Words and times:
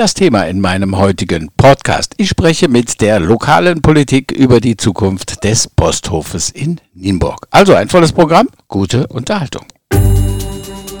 Das 0.00 0.14
Thema 0.14 0.44
in 0.44 0.62
meinem 0.62 0.96
heutigen 0.96 1.50
Podcast. 1.58 2.14
Ich 2.16 2.30
spreche 2.30 2.68
mit 2.68 3.02
der 3.02 3.20
lokalen 3.20 3.82
Politik 3.82 4.32
über 4.32 4.58
die 4.58 4.78
Zukunft 4.78 5.44
des 5.44 5.68
Posthofes 5.68 6.48
in 6.48 6.80
Nienburg. 6.94 7.46
Also 7.50 7.74
ein 7.74 7.90
volles 7.90 8.10
Programm, 8.10 8.48
gute 8.66 9.06
Unterhaltung. 9.08 9.66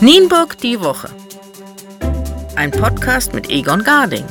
Nienburg 0.00 0.58
die 0.58 0.78
Woche. 0.82 1.08
Ein 2.56 2.70
Podcast 2.72 3.32
mit 3.32 3.48
Egon 3.48 3.82
Garding. 3.84 4.24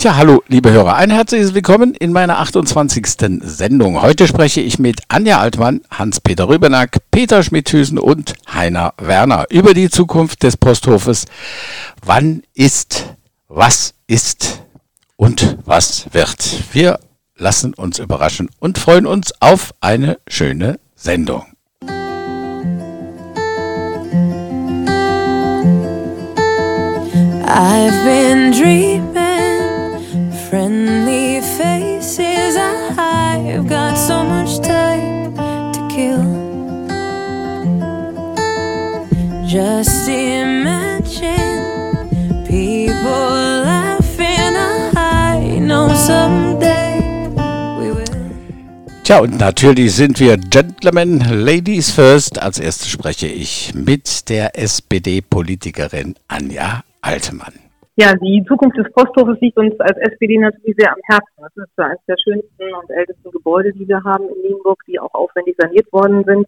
Tja, 0.00 0.16
hallo, 0.16 0.42
liebe 0.48 0.72
Hörer, 0.72 0.96
ein 0.96 1.10
herzliches 1.10 1.52
Willkommen 1.52 1.94
in 1.94 2.10
meiner 2.10 2.38
28. 2.38 3.04
Sendung. 3.42 4.00
Heute 4.00 4.26
spreche 4.26 4.62
ich 4.62 4.78
mit 4.78 5.02
Anja 5.08 5.38
Altmann, 5.40 5.82
Hans-Peter 5.90 6.48
Rübenack, 6.48 6.96
Peter 7.10 7.42
Schmidhüsen 7.42 7.98
und 7.98 8.32
Heiner 8.50 8.94
Werner 8.96 9.44
über 9.50 9.74
die 9.74 9.90
Zukunft 9.90 10.42
des 10.42 10.56
Posthofes. 10.56 11.26
Wann 12.02 12.44
ist, 12.54 13.14
was 13.48 13.92
ist 14.06 14.62
und 15.16 15.58
was 15.66 16.06
wird? 16.12 16.38
Wir 16.72 16.98
lassen 17.36 17.74
uns 17.74 17.98
überraschen 17.98 18.48
und 18.58 18.78
freuen 18.78 19.04
uns 19.04 19.34
auf 19.40 19.74
eine 19.82 20.18
schöne 20.26 20.80
Sendung. 20.94 21.44
I've 27.52 28.04
been 28.04 28.52
dreaming 28.52 29.09
friendly 30.80 31.40
faces. 31.40 32.56
I've 32.56 33.66
got 33.68 33.96
so 33.96 34.24
much 34.24 34.60
time 34.60 35.34
to 35.72 35.88
kill. 35.88 36.24
Just 39.46 40.08
imagine 40.08 41.28
people 42.46 43.30
laughing. 43.64 44.56
I 44.96 45.58
know 45.60 45.92
someday 45.94 47.28
we 47.78 47.92
will. 47.92 48.04
Tja, 49.04 49.20
und 49.20 49.38
natürlich 49.38 49.94
sind 49.94 50.18
wir 50.20 50.38
Gentlemen, 50.38 51.20
Ladies 51.44 51.90
first. 51.90 52.40
Als 52.40 52.58
erstes 52.58 52.88
spreche 52.88 53.26
ich 53.26 53.74
mit 53.74 54.28
der 54.28 54.58
SPD-Politikerin 54.58 56.14
Anja 56.28 56.84
Altemann. 57.02 57.59
Ja, 58.00 58.14
die 58.14 58.42
Zukunft 58.48 58.78
des 58.78 58.90
Posthofes 58.94 59.38
liegt 59.42 59.58
uns 59.58 59.78
als 59.78 59.98
SPD 59.98 60.38
natürlich 60.38 60.74
sehr 60.78 60.90
am 60.90 61.00
Herzen. 61.02 61.36
Das 61.36 61.54
ist 61.54 61.78
eines 61.78 61.98
der 62.08 62.16
schönsten 62.16 62.74
und 62.80 62.88
ältesten 62.88 63.30
Gebäude, 63.30 63.74
die 63.74 63.86
wir 63.86 64.02
haben 64.02 64.24
in 64.24 64.40
Nienburg, 64.40 64.80
die 64.86 64.98
auch 64.98 65.12
aufwendig 65.12 65.54
saniert 65.58 65.92
worden 65.92 66.24
sind. 66.24 66.46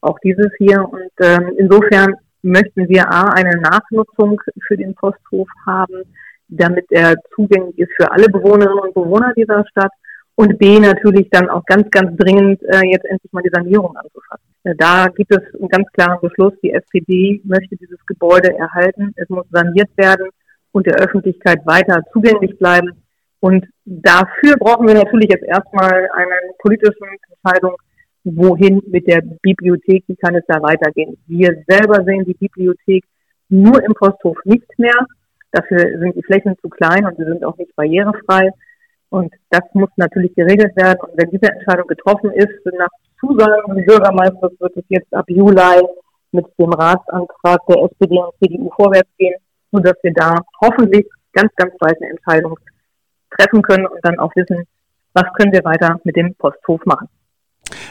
Auch 0.00 0.16
dieses 0.20 0.52
hier. 0.58 0.88
Und 0.88 1.10
ähm, 1.20 1.54
insofern 1.58 2.14
möchten 2.42 2.88
wir 2.88 3.10
A, 3.10 3.30
eine 3.30 3.60
Nachnutzung 3.60 4.40
für 4.68 4.76
den 4.76 4.94
Posthof 4.94 5.48
haben, 5.66 6.04
damit 6.46 6.86
er 6.90 7.16
zugänglich 7.34 7.76
ist 7.80 7.90
für 7.96 8.08
alle 8.12 8.28
Bewohnerinnen 8.28 8.78
und 8.78 8.94
Bewohner 8.94 9.32
dieser 9.36 9.66
Stadt. 9.70 9.90
Und 10.36 10.56
B, 10.60 10.78
natürlich 10.78 11.28
dann 11.32 11.50
auch 11.50 11.64
ganz, 11.64 11.90
ganz 11.90 12.16
dringend 12.16 12.62
äh, 12.62 12.86
jetzt 12.86 13.06
endlich 13.06 13.32
mal 13.32 13.42
die 13.42 13.50
Sanierung 13.52 13.96
anzufassen. 13.96 14.46
Äh, 14.62 14.76
da 14.76 15.08
gibt 15.08 15.34
es 15.34 15.42
einen 15.58 15.68
ganz 15.68 15.88
klaren 15.94 16.20
Beschluss. 16.20 16.52
Die 16.62 16.70
SPD 16.70 17.40
möchte 17.42 17.74
dieses 17.74 17.98
Gebäude 18.06 18.56
erhalten. 18.56 19.12
Es 19.16 19.28
muss 19.30 19.46
saniert 19.50 19.90
werden 19.96 20.28
und 20.72 20.86
der 20.86 20.96
Öffentlichkeit 20.96 21.64
weiter 21.66 22.02
zugänglich 22.12 22.58
bleiben. 22.58 22.90
Und 23.40 23.66
dafür 23.84 24.56
brauchen 24.58 24.86
wir 24.86 24.94
natürlich 24.94 25.28
jetzt 25.30 25.44
erstmal 25.44 26.08
eine 26.14 26.36
politische 26.58 26.96
Entscheidung, 27.28 27.76
wohin 28.24 28.80
mit 28.86 29.06
der 29.08 29.20
Bibliothek, 29.42 30.04
wie 30.06 30.16
kann 30.16 30.34
es 30.36 30.44
da 30.46 30.62
weitergehen. 30.62 31.18
Wir 31.26 31.62
selber 31.66 32.04
sehen 32.04 32.24
die 32.24 32.34
Bibliothek 32.34 33.04
nur 33.48 33.82
im 33.82 33.92
Posthof 33.94 34.38
nicht 34.44 34.78
mehr. 34.78 35.06
Dafür 35.50 35.78
sind 35.98 36.16
die 36.16 36.22
Flächen 36.22 36.56
zu 36.62 36.68
klein 36.68 37.04
und 37.04 37.16
sie 37.16 37.24
sind 37.24 37.44
auch 37.44 37.56
nicht 37.58 37.74
barrierefrei. 37.74 38.50
Und 39.10 39.34
das 39.50 39.62
muss 39.74 39.90
natürlich 39.96 40.34
geregelt 40.34 40.74
werden. 40.76 41.00
Und 41.02 41.10
wenn 41.16 41.30
diese 41.30 41.52
Entscheidung 41.52 41.86
getroffen 41.88 42.30
ist, 42.30 42.64
nach 42.78 42.88
Zusagen 43.20 43.74
des 43.74 43.86
Bürgermeisters 43.86 44.52
wird 44.58 44.76
es 44.76 44.84
jetzt 44.88 45.12
ab 45.12 45.28
Juli 45.28 45.82
mit 46.30 46.46
dem 46.58 46.72
Ratsantrag 46.72 47.60
der 47.68 47.90
SPD 47.90 48.18
und 48.18 48.32
CDU 48.40 48.70
vorwärts 48.74 49.10
gehen 49.18 49.34
sodass 49.72 49.94
wir 50.02 50.12
da 50.12 50.36
hoffentlich 50.60 51.06
ganz, 51.32 51.50
ganz 51.56 51.72
bald 51.78 51.96
eine 52.00 52.10
Entscheidung 52.10 52.58
treffen 53.36 53.62
können 53.62 53.86
und 53.86 53.98
dann 54.02 54.18
auch 54.18 54.30
wissen, 54.36 54.64
was 55.14 55.24
können 55.38 55.52
wir 55.52 55.64
weiter 55.64 55.98
mit 56.04 56.16
dem 56.16 56.34
Posthof 56.34 56.80
machen. 56.84 57.08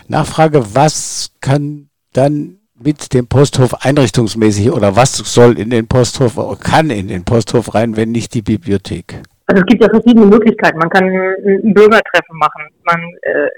Nachfrage, 0.07 0.63
was 0.75 1.31
kann 1.41 1.89
dann 2.13 2.59
mit 2.83 3.13
dem 3.13 3.27
Posthof 3.27 3.85
einrichtungsmäßig 3.85 4.71
oder 4.71 4.95
was 4.95 5.17
soll 5.17 5.59
in 5.59 5.69
den 5.69 5.87
Posthof, 5.87 6.35
kann 6.59 6.89
in 6.89 7.07
den 7.07 7.23
Posthof 7.23 7.73
rein, 7.75 7.95
wenn 7.95 8.11
nicht 8.11 8.33
die 8.33 8.41
Bibliothek? 8.41 9.21
Also 9.47 9.61
es 9.61 9.65
gibt 9.65 9.83
ja 9.83 9.89
verschiedene 9.89 10.25
Möglichkeiten. 10.25 10.79
Man 10.79 10.89
kann 10.89 11.05
ein 11.05 11.73
Bürgertreffen 11.73 12.37
machen. 12.37 12.63
Man, 12.85 13.01
äh, 13.21 13.49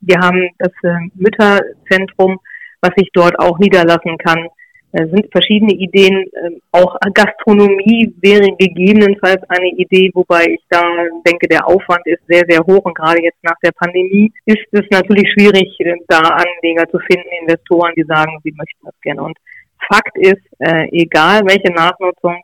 wir 0.00 0.18
haben 0.20 0.48
das 0.58 0.72
äh, 0.82 0.94
Mütterzentrum, 1.14 2.38
was 2.80 2.90
sich 2.96 3.10
dort 3.12 3.38
auch 3.38 3.58
niederlassen 3.58 4.16
kann. 4.18 4.46
Es 4.92 5.08
sind 5.10 5.26
verschiedene 5.30 5.72
Ideen. 5.72 6.26
Ähm, 6.44 6.60
auch 6.72 6.96
Gastronomie 7.14 8.12
wäre 8.20 8.48
gegebenenfalls 8.58 9.42
eine 9.48 9.68
Idee, 9.76 10.10
wobei 10.14 10.44
ich 10.46 10.60
da 10.68 10.82
denke, 11.26 11.46
der 11.48 11.66
Aufwand 11.66 12.06
ist 12.06 12.20
sehr, 12.28 12.44
sehr 12.48 12.60
hoch. 12.60 12.84
Und 12.84 12.96
gerade 12.96 13.22
jetzt 13.22 13.42
nach 13.42 13.58
der 13.62 13.72
Pandemie 13.72 14.32
ist 14.46 14.66
es 14.72 14.84
natürlich 14.90 15.30
schwierig, 15.32 15.68
äh, 15.78 15.94
da 16.08 16.18
Anleger 16.18 16.88
zu 16.90 16.98
finden, 16.98 17.28
Investoren, 17.42 17.92
die 17.96 18.04
sagen, 18.04 18.38
sie 18.42 18.52
möchten 18.56 18.84
das 18.84 18.94
gerne. 19.02 19.22
Und 19.22 19.38
Fakt 19.88 20.16
ist, 20.18 20.42
äh, 20.58 20.88
egal 20.92 21.42
welche 21.44 21.72
Nachnutzung 21.72 22.40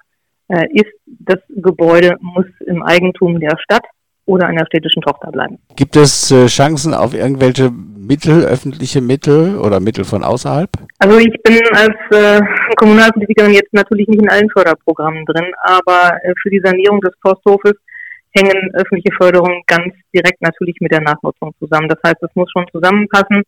äh, 0.48 0.66
ist, 0.72 0.92
das 1.04 1.40
Gebäude 1.48 2.16
muss 2.20 2.46
im 2.66 2.82
Eigentum 2.82 3.40
der 3.40 3.58
Stadt 3.58 3.84
oder 4.24 4.46
einer 4.46 4.66
städtischen 4.66 5.02
Tochter 5.02 5.30
bleiben. 5.30 5.58
Gibt 5.76 5.96
es 5.96 6.30
äh, 6.30 6.46
Chancen 6.46 6.94
auf 6.94 7.14
irgendwelche 7.14 7.70
Mittel, 8.06 8.44
öffentliche 8.44 9.00
Mittel 9.00 9.58
oder 9.58 9.80
Mittel 9.80 10.04
von 10.04 10.22
außerhalb? 10.22 10.70
Also 10.98 11.18
ich 11.18 11.34
bin 11.42 11.60
als 11.74 11.96
äh, 12.10 12.40
Kommunalpolitikerin 12.76 13.52
jetzt 13.52 13.72
natürlich 13.72 14.08
nicht 14.08 14.22
in 14.22 14.30
allen 14.30 14.50
Förderprogrammen 14.50 15.24
drin, 15.24 15.52
aber 15.62 16.16
äh, 16.22 16.32
für 16.42 16.50
die 16.50 16.62
Sanierung 16.64 17.00
des 17.00 17.14
Posthofes 17.20 17.74
hängen 18.36 18.70
öffentliche 18.74 19.14
Förderungen 19.16 19.62
ganz 19.66 19.94
direkt 20.14 20.40
natürlich 20.42 20.76
mit 20.80 20.92
der 20.92 21.00
Nachnutzung 21.00 21.52
zusammen. 21.58 21.88
Das 21.88 21.98
heißt, 22.04 22.22
es 22.22 22.34
muss 22.34 22.50
schon 22.52 22.66
zusammenpassen. 22.72 23.42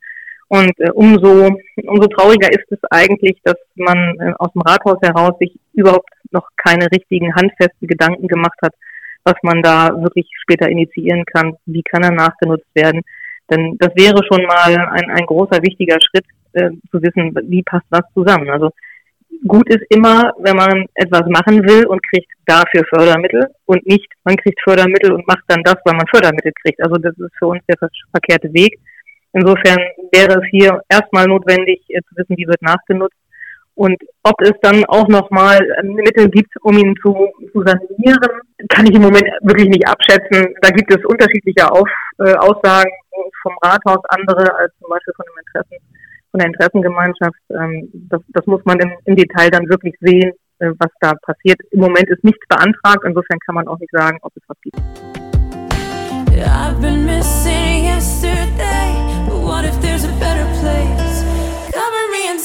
Und 0.49 0.73
äh, 0.81 0.91
umso, 0.93 1.51
umso 1.85 2.09
trauriger 2.09 2.51
ist 2.51 2.71
es 2.71 2.79
eigentlich, 2.91 3.39
dass 3.45 3.57
man 3.77 3.99
äh, 4.19 4.33
aus 4.39 4.51
dem 4.53 4.63
Rathaus 4.63 4.99
heraus 5.03 5.35
sich 5.39 5.53
überhaupt 5.75 6.09
noch 6.31 6.49
keine 6.57 6.87
richtigen 6.91 7.35
handfesten 7.35 7.87
Gedanken 7.87 8.27
gemacht 8.29 8.59
hat, 8.63 8.75
was 9.25 9.35
man 9.43 9.63
da 9.63 9.91
wirklich 10.03 10.27
später 10.41 10.69
initiieren 10.69 11.25
kann. 11.27 11.57
Wie 11.67 11.83
kann 11.83 12.03
er 12.03 12.13
nachgenutzt 12.13 12.75
werden? 12.75 13.03
Denn 13.51 13.77
das 13.79 13.91
wäre 13.97 14.21
schon 14.31 14.45
mal 14.45 14.77
ein, 14.77 15.11
ein 15.11 15.27
großer, 15.27 15.63
wichtiger 15.63 15.99
Schritt, 16.01 16.27
äh, 16.53 16.71
zu 16.91 17.03
wissen, 17.03 17.35
wie 17.51 17.63
passt 17.63 17.87
was 17.91 18.03
zusammen. 18.15 18.49
Also 18.51 18.71
gut 19.47 19.69
ist 19.69 19.85
immer, 19.91 20.33
wenn 20.39 20.57
man 20.57 20.87
etwas 20.95 21.23
machen 21.29 21.63
will 21.65 21.87
und 21.87 22.03
kriegt 22.11 22.31
dafür 22.47 22.85
Fördermittel 22.89 23.49
und 23.67 23.87
nicht, 23.87 24.09
man 24.25 24.37
kriegt 24.37 24.61
Fördermittel 24.63 25.13
und 25.13 25.27
macht 25.27 25.45
dann 25.49 25.63
das, 25.63 25.77
weil 25.85 25.95
man 25.95 26.07
Fördermittel 26.09 26.53
kriegt. 26.63 26.83
Also 26.83 26.97
das 26.97 27.17
ist 27.17 27.33
für 27.39 27.47
uns 27.47 27.63
der 27.69 27.77
verkehrte 28.13 28.53
Weg. 28.53 28.79
Insofern 29.33 29.79
wäre 30.13 30.41
es 30.41 30.49
hier 30.51 30.81
erstmal 30.89 31.27
notwendig 31.27 31.81
äh, 31.89 32.01
zu 32.09 32.17
wissen, 32.17 32.37
wie 32.37 32.47
wird 32.47 32.63
nachgenutzt 32.63 33.17
und 33.79 33.97
ob 34.25 34.35
es 34.41 34.55
dann 34.61 34.85
auch 34.87 35.07
nochmal 35.07 35.61
Mittel 35.85 36.29
gibt, 36.31 36.53
um 36.63 36.77
ihn 36.77 36.97
zu, 37.01 37.15
zu 37.53 37.63
sanieren, 37.65 38.19
kann 38.71 38.87
ich 38.87 38.95
im 38.97 39.03
Moment 39.03 39.23
wirklich 39.43 39.69
nicht 39.69 39.87
abschätzen. 39.87 40.53
Da 40.63 40.71
gibt 40.71 40.91
es 40.91 41.05
unterschiedliche 41.05 41.71
Auf, 41.71 41.89
äh, 42.19 42.35
Aussagen 42.35 42.91
vom 43.43 43.57
Rathaus, 43.63 44.03
andere 44.09 44.55
als 44.57 44.73
zum 44.79 44.91
Beispiel 44.91 45.15
von, 45.15 45.27
dem 45.27 45.39
Interessen, 45.39 45.77
von 46.31 46.39
der 46.39 46.49
Interessengemeinschaft. 46.49 47.43
Ähm, 47.51 47.89
das, 48.11 48.21
das 48.29 48.47
muss 48.47 48.65
man 48.65 48.79
im, 48.81 48.93
im 49.05 49.17
Detail 49.17 49.51
dann 49.51 49.69
wirklich 49.69 49.95
sehen, 50.01 50.33
äh, 50.59 50.71
was 50.79 50.91
da 51.01 51.15
passiert. 51.23 51.61
Im 51.71 51.81
Moment 51.81 52.09
ist 52.09 52.25
nichts 52.25 52.47
beantragt, 52.49 53.05
insofern 53.05 53.39
kann 53.41 53.55
man 53.55 53.69
auch 53.69 53.79
nicht 53.79 53.93
sagen, 53.93 54.19
ob 54.23 54.33
es 54.37 54.43
was 54.49 54.61
gibt. 54.63 54.79
I've 56.41 56.81
been 56.81 57.05
missing 57.05 57.85
yesterday, 57.85 58.95
but 59.27 59.41
what 59.41 59.65
if 59.65 59.75
there's 59.81 60.05
a 60.05 60.13
better 60.21 60.47
place? 60.61 61.25
Cover 61.73 62.05
me 62.13 62.31
in 62.31 62.39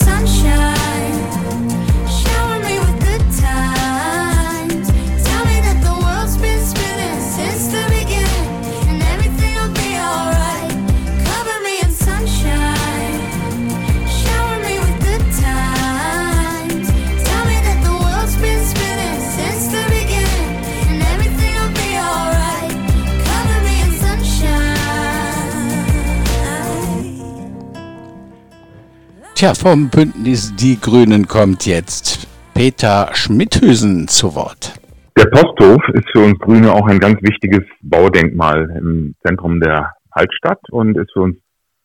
Tja, 29.43 29.53
vom 29.55 29.89
Bündnis 29.89 30.55
Die 30.55 30.79
Grünen 30.79 31.27
kommt 31.27 31.65
jetzt 31.65 32.29
Peter 32.53 33.09
Schmidhüsen 33.11 34.07
zu 34.07 34.35
Wort. 34.35 34.79
Der 35.17 35.25
Posthof 35.25 35.81
ist 35.89 36.09
für 36.13 36.23
uns 36.23 36.39
Grüne 36.39 36.71
auch 36.71 36.87
ein 36.87 36.97
ganz 36.97 37.21
wichtiges 37.21 37.59
Baudenkmal 37.81 38.69
im 38.77 39.15
Zentrum 39.21 39.59
der 39.59 39.91
Altstadt 40.11 40.61
und 40.71 40.97
ist 40.97 41.11
für 41.11 41.23
uns 41.23 41.35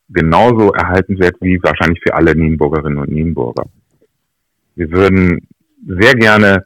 genauso 0.09 0.71
erhaltenswert 0.71 1.35
wie 1.41 1.61
wahrscheinlich 1.61 1.99
für 2.01 2.15
alle 2.15 2.37
Nienburgerinnen 2.37 3.01
und 3.01 3.11
Nienburger. 3.11 3.65
Wir 4.77 4.93
würden 4.93 5.41
sehr 5.85 6.15
gerne 6.15 6.65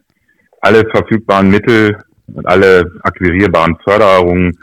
alle 0.60 0.84
verfügbaren 0.90 1.48
Mittel 1.48 1.96
und 2.34 2.46
alle 2.46 2.84
akquirierbaren 3.02 3.78
Förderungen 3.82 4.58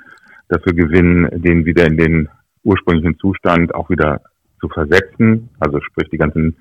dafür 0.47 0.73
gewinnen, 0.73 1.27
den 1.41 1.65
wieder 1.65 1.87
in 1.87 1.97
den 1.97 2.29
ursprünglichen 2.63 3.17
Zustand 3.17 3.73
auch 3.73 3.89
wieder 3.89 4.21
zu 4.59 4.69
versetzen, 4.69 5.49
also 5.59 5.79
sprich 5.81 6.09
die 6.09 6.17
ganzen 6.17 6.57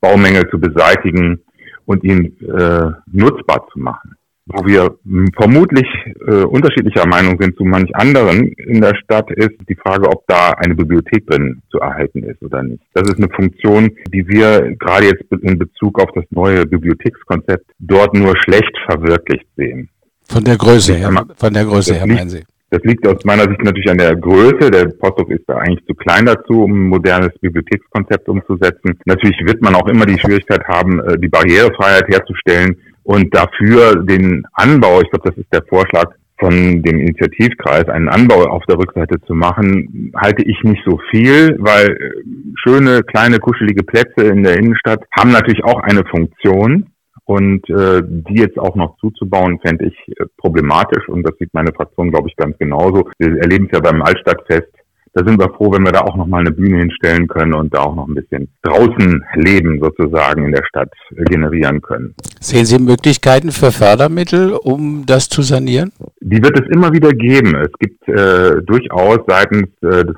Baumängel 0.00 0.48
zu 0.50 0.58
beseitigen 0.58 1.40
und 1.84 2.04
ihn 2.04 2.36
äh, 2.40 2.90
nutzbar 3.06 3.66
zu 3.72 3.78
machen 3.78 4.16
wo 4.52 4.66
wir 4.66 4.98
vermutlich 5.36 5.86
äh, 6.26 6.42
unterschiedlicher 6.42 7.06
Meinung 7.06 7.36
sind 7.40 7.56
zu 7.56 7.64
manch 7.64 7.94
anderen 7.94 8.48
in 8.52 8.80
der 8.80 8.94
Stadt, 8.96 9.30
ist 9.30 9.54
die 9.68 9.76
Frage, 9.76 10.08
ob 10.08 10.26
da 10.26 10.50
eine 10.50 10.74
Bibliothek 10.74 11.26
drin 11.26 11.62
zu 11.70 11.78
erhalten 11.78 12.22
ist 12.24 12.42
oder 12.42 12.62
nicht. 12.62 12.82
Das 12.94 13.08
ist 13.08 13.18
eine 13.18 13.28
Funktion, 13.28 13.90
die 14.12 14.26
wir 14.26 14.74
gerade 14.76 15.06
jetzt 15.06 15.24
in 15.42 15.58
Bezug 15.58 16.00
auf 16.00 16.10
das 16.14 16.24
neue 16.30 16.66
Bibliothekskonzept 16.66 17.70
dort 17.78 18.14
nur 18.14 18.34
schlecht 18.42 18.76
verwirklicht 18.86 19.46
sehen. 19.56 19.88
Von 20.28 20.44
der 20.44 20.56
Größe 20.56 20.94
her, 20.94 21.26
von 21.36 21.52
der 21.52 21.64
Größe 21.64 21.94
her 21.94 22.06
meinen 22.06 22.30
Sie? 22.30 22.44
Das 22.70 22.82
liegt 22.84 23.06
aus 23.06 23.24
meiner 23.24 23.42
Sicht 23.42 23.62
natürlich 23.64 23.90
an 23.90 23.98
der 23.98 24.14
Größe. 24.14 24.70
Der 24.70 24.86
Posthof 24.86 25.28
ist 25.30 25.44
da 25.48 25.56
eigentlich 25.56 25.84
zu 25.86 25.94
klein 25.94 26.26
dazu, 26.26 26.62
um 26.62 26.72
ein 26.72 26.88
modernes 26.88 27.36
Bibliothekskonzept 27.40 28.28
umzusetzen. 28.28 28.96
Natürlich 29.06 29.38
wird 29.44 29.60
man 29.60 29.74
auch 29.74 29.88
immer 29.88 30.06
die 30.06 30.18
Schwierigkeit 30.18 30.62
haben, 30.68 31.00
äh, 31.00 31.18
die 31.18 31.28
Barrierefreiheit 31.28 32.06
herzustellen 32.08 32.76
und 33.02 33.34
dafür 33.34 33.96
den 33.96 34.44
Anbau, 34.52 35.00
ich 35.00 35.10
glaube, 35.10 35.30
das 35.30 35.38
ist 35.38 35.52
der 35.52 35.64
Vorschlag 35.68 36.14
von 36.38 36.82
dem 36.82 37.00
Initiativkreis, 37.00 37.88
einen 37.88 38.08
Anbau 38.08 38.44
auf 38.44 38.64
der 38.66 38.78
Rückseite 38.78 39.20
zu 39.26 39.34
machen, 39.34 40.12
halte 40.16 40.42
ich 40.42 40.56
nicht 40.62 40.82
so 40.86 40.98
viel, 41.10 41.56
weil 41.58 41.88
äh, 41.88 42.22
schöne, 42.54 43.02
kleine, 43.02 43.40
kuschelige 43.40 43.82
Plätze 43.82 44.26
in 44.26 44.44
der 44.44 44.56
Innenstadt 44.56 45.04
haben 45.16 45.32
natürlich 45.32 45.64
auch 45.64 45.80
eine 45.80 46.04
Funktion. 46.04 46.86
Und 47.30 47.70
äh, 47.70 48.02
die 48.02 48.40
jetzt 48.40 48.58
auch 48.58 48.74
noch 48.74 48.96
zuzubauen, 48.98 49.60
fände 49.60 49.86
ich 49.86 49.96
äh, 50.18 50.24
problematisch. 50.36 51.08
Und 51.08 51.22
das 51.22 51.36
sieht 51.38 51.54
meine 51.54 51.72
Fraktion, 51.72 52.10
glaube 52.10 52.28
ich, 52.28 52.34
ganz 52.34 52.58
genauso. 52.58 53.08
Wir 53.18 53.38
erleben 53.38 53.66
es 53.66 53.72
ja 53.72 53.80
beim 53.80 54.02
Altstadtfest 54.02 54.66
da 55.12 55.24
sind 55.26 55.40
wir 55.40 55.48
froh, 55.54 55.72
wenn 55.72 55.82
wir 55.82 55.90
da 55.90 56.02
auch 56.02 56.16
nochmal 56.16 56.40
eine 56.40 56.52
Bühne 56.52 56.78
hinstellen 56.78 57.26
können 57.26 57.54
und 57.54 57.74
da 57.74 57.80
auch 57.80 57.96
noch 57.96 58.06
ein 58.06 58.14
bisschen 58.14 58.48
draußen 58.62 59.24
Leben 59.34 59.80
sozusagen 59.82 60.44
in 60.44 60.52
der 60.52 60.64
Stadt 60.64 60.92
generieren 61.28 61.82
können. 61.82 62.14
Sehen 62.38 62.64
Sie 62.64 62.78
Möglichkeiten 62.78 63.50
für 63.50 63.72
Fördermittel, 63.72 64.52
um 64.52 65.04
das 65.06 65.28
zu 65.28 65.42
sanieren? 65.42 65.92
Die 66.20 66.40
wird 66.40 66.60
es 66.60 66.68
immer 66.72 66.92
wieder 66.92 67.10
geben. 67.10 67.56
Es 67.56 67.72
gibt 67.80 68.08
äh, 68.08 68.62
durchaus 68.62 69.18
seitens 69.26 69.68
äh, 69.82 70.04
des, 70.04 70.16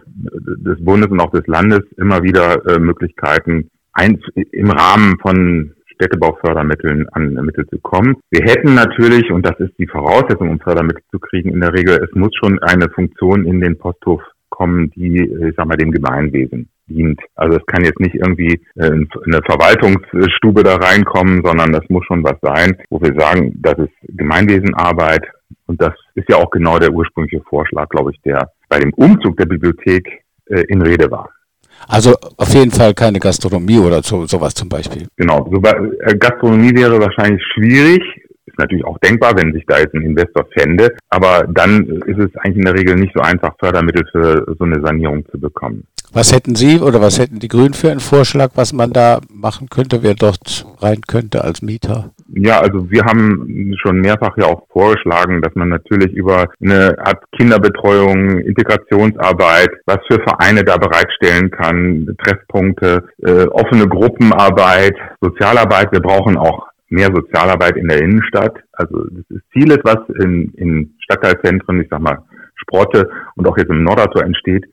des, 0.59 0.85
Bundes 0.85 1.11
und 1.11 1.21
auch 1.21 1.31
des 1.31 1.47
Landes 1.47 1.81
immer 1.97 2.23
wieder 2.23 2.65
äh, 2.67 2.79
Möglichkeiten, 2.79 3.71
ein, 3.95 4.21
im 4.35 4.71
Rahmen 4.71 5.19
von 5.21 5.73
Städtebaufördermitteln 6.03 7.09
an 7.11 7.35
Mittel 7.35 7.67
zu 7.69 7.79
kommen. 7.79 8.17
Wir 8.31 8.45
hätten 8.45 8.75
natürlich, 8.75 9.31
und 9.31 9.47
das 9.47 9.59
ist 9.61 9.79
die 9.79 9.87
Voraussetzung, 9.87 10.51
um 10.51 10.61
Fördermittel 10.61 11.03
zu 11.11 11.19
kriegen, 11.19 11.53
in 11.53 11.61
der 11.61 11.73
Regel, 11.73 12.03
es 12.03 12.15
muss 12.15 12.35
schon 12.35 12.59
eine 12.61 12.89
Funktion 12.91 13.45
in 13.45 13.61
den 13.61 13.79
Posthof 13.79 14.21
kommen, 14.49 14.91
die, 14.91 15.19
äh, 15.19 15.51
ich 15.51 15.55
sag 15.57 15.67
mal, 15.67 15.77
dem 15.77 15.93
Gemeinwesen 15.93 16.69
dient. 16.89 17.21
Also 17.35 17.57
es 17.57 17.67
kann 17.67 17.85
jetzt 17.85 18.01
nicht 18.01 18.15
irgendwie 18.15 18.61
äh, 18.77 18.91
eine 18.91 19.41
Verwaltungsstube 19.47 20.63
da 20.63 20.77
reinkommen, 20.77 21.43
sondern 21.45 21.73
das 21.73 21.89
muss 21.89 22.05
schon 22.07 22.25
was 22.25 22.37
sein, 22.43 22.77
wo 22.91 23.01
wir 23.01 23.15
sagen, 23.19 23.55
das 23.57 23.79
ist 23.79 23.93
Gemeinwesenarbeit. 24.17 25.27
Und 25.67 25.81
das 25.81 25.95
ist 26.15 26.29
ja 26.29 26.37
auch 26.37 26.51
genau 26.51 26.79
der 26.79 26.93
ursprüngliche 26.93 27.43
Vorschlag, 27.45 27.89
glaube 27.89 28.11
ich, 28.13 28.21
der 28.23 28.51
bei 28.69 28.79
dem 28.79 28.93
Umzug 28.95 29.37
der 29.37 29.47
Bibliothek 29.47 30.25
äh, 30.47 30.65
in 30.69 30.83
Rede 30.83 31.11
war. 31.11 31.31
Also 31.89 32.15
auf 32.37 32.55
jeden 32.55 32.71
Fall 32.71 32.95
keine 32.95 33.19
Gastronomie 33.19 33.79
oder 33.79 34.03
so, 34.03 34.27
sowas 34.27 34.55
zum 34.55 34.69
Beispiel. 34.69 35.07
Genau, 35.17 35.49
so, 35.53 35.61
Gastronomie 35.61 36.75
wäre 36.75 37.01
wahrscheinlich 37.01 37.43
schwierig, 37.55 38.03
ist 38.47 38.59
natürlich 38.59 38.85
auch 38.85 38.99
denkbar, 38.99 39.37
wenn 39.37 39.53
sich 39.53 39.65
da 39.67 39.79
jetzt 39.79 39.95
ein 39.95 40.03
Investor 40.03 40.47
fände, 40.57 40.95
aber 41.09 41.47
dann 41.49 41.87
ist 42.07 42.19
es 42.19 42.35
eigentlich 42.37 42.57
in 42.57 42.65
der 42.65 42.75
Regel 42.75 42.97
nicht 42.97 43.13
so 43.15 43.21
einfach, 43.21 43.55
Fördermittel 43.59 44.05
für 44.11 44.45
so 44.59 44.65
eine 44.65 44.81
Sanierung 44.81 45.25
zu 45.31 45.39
bekommen. 45.39 45.85
Was 46.13 46.33
hätten 46.33 46.55
Sie 46.55 46.79
oder 46.79 47.01
was 47.01 47.19
hätten 47.19 47.39
die 47.39 47.49
Grünen 47.49 47.73
für 47.73 47.91
einen 47.91 48.01
Vorschlag, 48.01 48.51
was 48.55 48.75
man 48.75 48.93
da 48.93 49.21
machen 49.31 49.71
könnte, 49.71 50.03
wer 50.03 50.15
dort 50.15 50.67
rein 50.81 51.01
könnte 51.07 51.43
als 51.43 51.63
Mieter? 51.63 52.11
Ja, 52.35 52.61
also 52.61 52.91
wir 52.91 53.05
haben 53.05 53.75
schon 53.83 54.01
mehrfach 54.01 54.35
ja 54.39 54.47
auch 54.47 54.67
vorgeschlagen, 54.73 55.43
dass 55.43 55.55
man 55.55 55.69
natürlich 55.69 56.15
über 56.15 56.47
eine 56.63 56.97
Art 56.99 57.23
Kinderbetreuung, 57.37 58.39
Integrationsarbeit, 58.39 59.69
was 59.85 59.99
für 60.11 60.19
Vereine 60.23 60.65
da 60.65 60.79
bereitstellen 60.79 61.51
kann, 61.51 62.17
Treffpunkte, 62.25 63.05
äh, 63.23 63.45
offene 63.49 63.87
Gruppenarbeit, 63.87 64.97
Sozialarbeit. 65.21 65.93
Wir 65.93 66.01
brauchen 66.01 66.39
auch 66.39 66.69
mehr 66.89 67.11
Sozialarbeit 67.15 67.77
in 67.77 67.89
der 67.89 68.01
Innenstadt. 68.01 68.59
Also 68.73 69.05
das 69.11 69.25
ist 69.29 69.45
vieles, 69.51 69.79
was 69.85 69.99
in, 70.23 70.55
in 70.55 70.95
Stadtteilzentren, 71.01 71.83
ich 71.83 71.89
sag 71.91 72.01
mal 72.01 72.19
Sprotte 72.57 73.11
und 73.35 73.47
auch 73.47 73.59
jetzt 73.59 73.71
im 73.71 73.85
Nordertor 73.85 74.25
entsteht, 74.25 74.65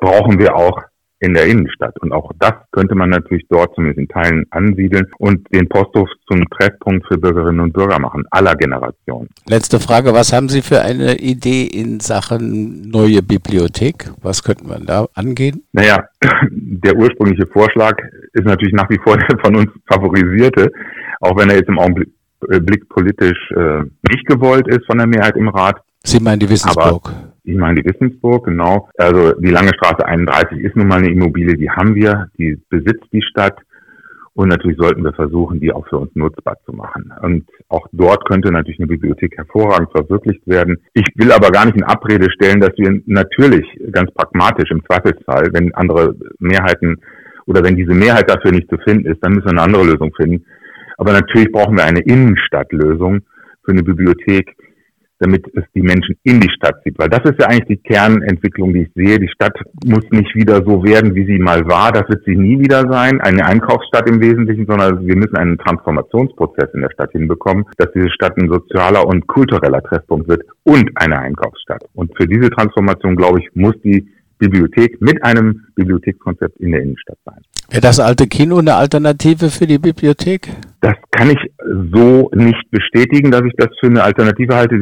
brauchen 0.00 0.38
wir 0.40 0.56
auch 0.56 0.82
in 1.24 1.34
der 1.34 1.46
Innenstadt. 1.46 1.98
Und 2.00 2.12
auch 2.12 2.30
das 2.38 2.52
könnte 2.72 2.94
man 2.94 3.10
natürlich 3.10 3.44
dort 3.48 3.74
zumindest 3.74 3.98
in 3.98 4.08
Teilen 4.08 4.44
ansiedeln 4.50 5.06
und 5.18 5.46
den 5.52 5.68
Posthof 5.68 6.08
zum 6.28 6.44
Treffpunkt 6.50 7.06
für 7.06 7.18
Bürgerinnen 7.18 7.60
und 7.60 7.72
Bürger 7.72 7.98
machen, 7.98 8.24
aller 8.30 8.54
Generationen. 8.54 9.28
Letzte 9.48 9.80
Frage, 9.80 10.12
was 10.12 10.32
haben 10.32 10.48
Sie 10.48 10.62
für 10.62 10.80
eine 10.80 11.16
Idee 11.18 11.64
in 11.64 12.00
Sachen 12.00 12.88
neue 12.90 13.22
Bibliothek? 13.22 14.10
Was 14.22 14.42
könnte 14.42 14.66
man 14.66 14.86
da 14.86 15.06
angehen? 15.14 15.64
Naja, 15.72 16.04
der 16.50 16.96
ursprüngliche 16.96 17.46
Vorschlag 17.46 17.96
ist 18.32 18.44
natürlich 18.44 18.74
nach 18.74 18.88
wie 18.90 18.98
vor 19.02 19.16
der 19.28 19.38
von 19.42 19.56
uns 19.56 19.70
favorisierte 19.90 20.70
auch 21.24 21.36
wenn 21.36 21.50
er 21.50 21.56
jetzt 21.56 21.68
im 21.68 21.78
Augenblick 21.78 22.12
äh, 22.50 22.78
politisch 22.88 23.50
äh, 23.56 23.82
nicht 24.10 24.26
gewollt 24.26 24.68
ist 24.68 24.84
von 24.86 24.98
der 24.98 25.06
Mehrheit 25.06 25.36
im 25.36 25.48
Rat. 25.48 25.80
Sie 26.04 26.20
meinen 26.20 26.40
die 26.40 26.50
Wissensburg? 26.50 27.08
Aber 27.08 27.33
ich 27.44 27.56
meine 27.56 27.82
die 27.82 27.88
Wissensburg, 27.88 28.46
genau. 28.46 28.88
Also 28.96 29.32
die 29.38 29.50
Lange 29.50 29.70
Straße 29.74 30.04
31 30.04 30.58
ist 30.60 30.76
nun 30.76 30.88
mal 30.88 30.98
eine 30.98 31.10
Immobilie, 31.10 31.56
die 31.56 31.70
haben 31.70 31.94
wir, 31.94 32.28
die 32.38 32.58
besitzt 32.70 33.06
die 33.12 33.22
Stadt. 33.22 33.58
Und 34.36 34.48
natürlich 34.48 34.78
sollten 34.78 35.04
wir 35.04 35.12
versuchen, 35.12 35.60
die 35.60 35.70
auch 35.72 35.86
für 35.86 35.98
uns 35.98 36.10
nutzbar 36.16 36.56
zu 36.66 36.72
machen. 36.72 37.12
Und 37.22 37.44
auch 37.68 37.86
dort 37.92 38.26
könnte 38.28 38.50
natürlich 38.50 38.80
eine 38.80 38.88
Bibliothek 38.88 39.36
hervorragend 39.36 39.92
verwirklicht 39.92 40.44
werden. 40.46 40.78
Ich 40.92 41.06
will 41.14 41.30
aber 41.30 41.50
gar 41.50 41.66
nicht 41.66 41.76
in 41.76 41.84
Abrede 41.84 42.28
stellen, 42.32 42.60
dass 42.60 42.72
wir 42.76 43.00
natürlich 43.06 43.64
ganz 43.92 44.12
pragmatisch 44.12 44.70
im 44.72 44.84
Zweifelsfall, 44.86 45.50
wenn 45.52 45.72
andere 45.74 46.16
Mehrheiten 46.40 47.00
oder 47.46 47.62
wenn 47.62 47.76
diese 47.76 47.94
Mehrheit 47.94 48.28
dafür 48.28 48.50
nicht 48.50 48.68
zu 48.68 48.78
finden 48.78 49.06
ist, 49.06 49.18
dann 49.22 49.34
müssen 49.34 49.46
wir 49.46 49.52
eine 49.52 49.62
andere 49.62 49.84
Lösung 49.84 50.12
finden. 50.16 50.44
Aber 50.96 51.12
natürlich 51.12 51.52
brauchen 51.52 51.76
wir 51.76 51.84
eine 51.84 52.00
Innenstadtlösung 52.00 53.20
für 53.64 53.72
eine 53.72 53.82
Bibliothek, 53.82 54.56
damit 55.18 55.46
es 55.54 55.64
die 55.74 55.82
Menschen 55.82 56.16
in 56.22 56.40
die 56.40 56.50
Stadt 56.50 56.82
zieht. 56.82 56.98
Weil 56.98 57.08
das 57.08 57.24
ist 57.24 57.40
ja 57.40 57.48
eigentlich 57.48 57.78
die 57.78 57.88
Kernentwicklung, 57.88 58.72
die 58.72 58.82
ich 58.82 58.92
sehe. 58.94 59.18
Die 59.18 59.28
Stadt 59.28 59.56
muss 59.84 60.04
nicht 60.10 60.34
wieder 60.34 60.56
so 60.64 60.82
werden, 60.84 61.14
wie 61.14 61.26
sie 61.26 61.38
mal 61.38 61.66
war. 61.66 61.92
Das 61.92 62.08
wird 62.08 62.24
sie 62.24 62.36
nie 62.36 62.58
wieder 62.58 62.82
sein. 62.90 63.20
Eine 63.20 63.44
Einkaufsstadt 63.46 64.08
im 64.08 64.20
Wesentlichen, 64.20 64.66
sondern 64.66 65.06
wir 65.06 65.16
müssen 65.16 65.36
einen 65.36 65.58
Transformationsprozess 65.58 66.70
in 66.74 66.82
der 66.82 66.90
Stadt 66.90 67.12
hinbekommen, 67.12 67.64
dass 67.76 67.92
diese 67.94 68.10
Stadt 68.10 68.36
ein 68.38 68.48
sozialer 68.48 69.06
und 69.06 69.26
kultureller 69.26 69.82
Treffpunkt 69.82 70.28
wird 70.28 70.42
und 70.64 70.90
eine 70.96 71.18
Einkaufsstadt. 71.18 71.84
Und 71.94 72.16
für 72.16 72.26
diese 72.26 72.50
Transformation, 72.50 73.16
glaube 73.16 73.40
ich, 73.40 73.48
muss 73.54 73.74
die 73.82 74.08
Bibliothek 74.38 75.00
mit 75.00 75.22
einem 75.22 75.64
Bibliothekskonzept 75.74 76.58
in 76.58 76.72
der 76.72 76.82
Innenstadt 76.82 77.18
sein. 77.24 77.42
Wäre 77.70 77.80
das 77.80 77.98
alte 77.98 78.26
Kino 78.26 78.58
eine 78.58 78.74
Alternative 78.74 79.48
für 79.48 79.66
die 79.66 79.78
Bibliothek? 79.78 80.48
Das 80.80 80.94
kann 81.12 81.30
ich 81.30 81.38
so 81.92 82.30
nicht 82.34 82.70
bestätigen, 82.70 83.30
dass 83.30 83.42
ich 83.42 83.54
das 83.56 83.68
für 83.80 83.86
eine 83.86 84.02
Alternative 84.02 84.54
halte. 84.54 84.78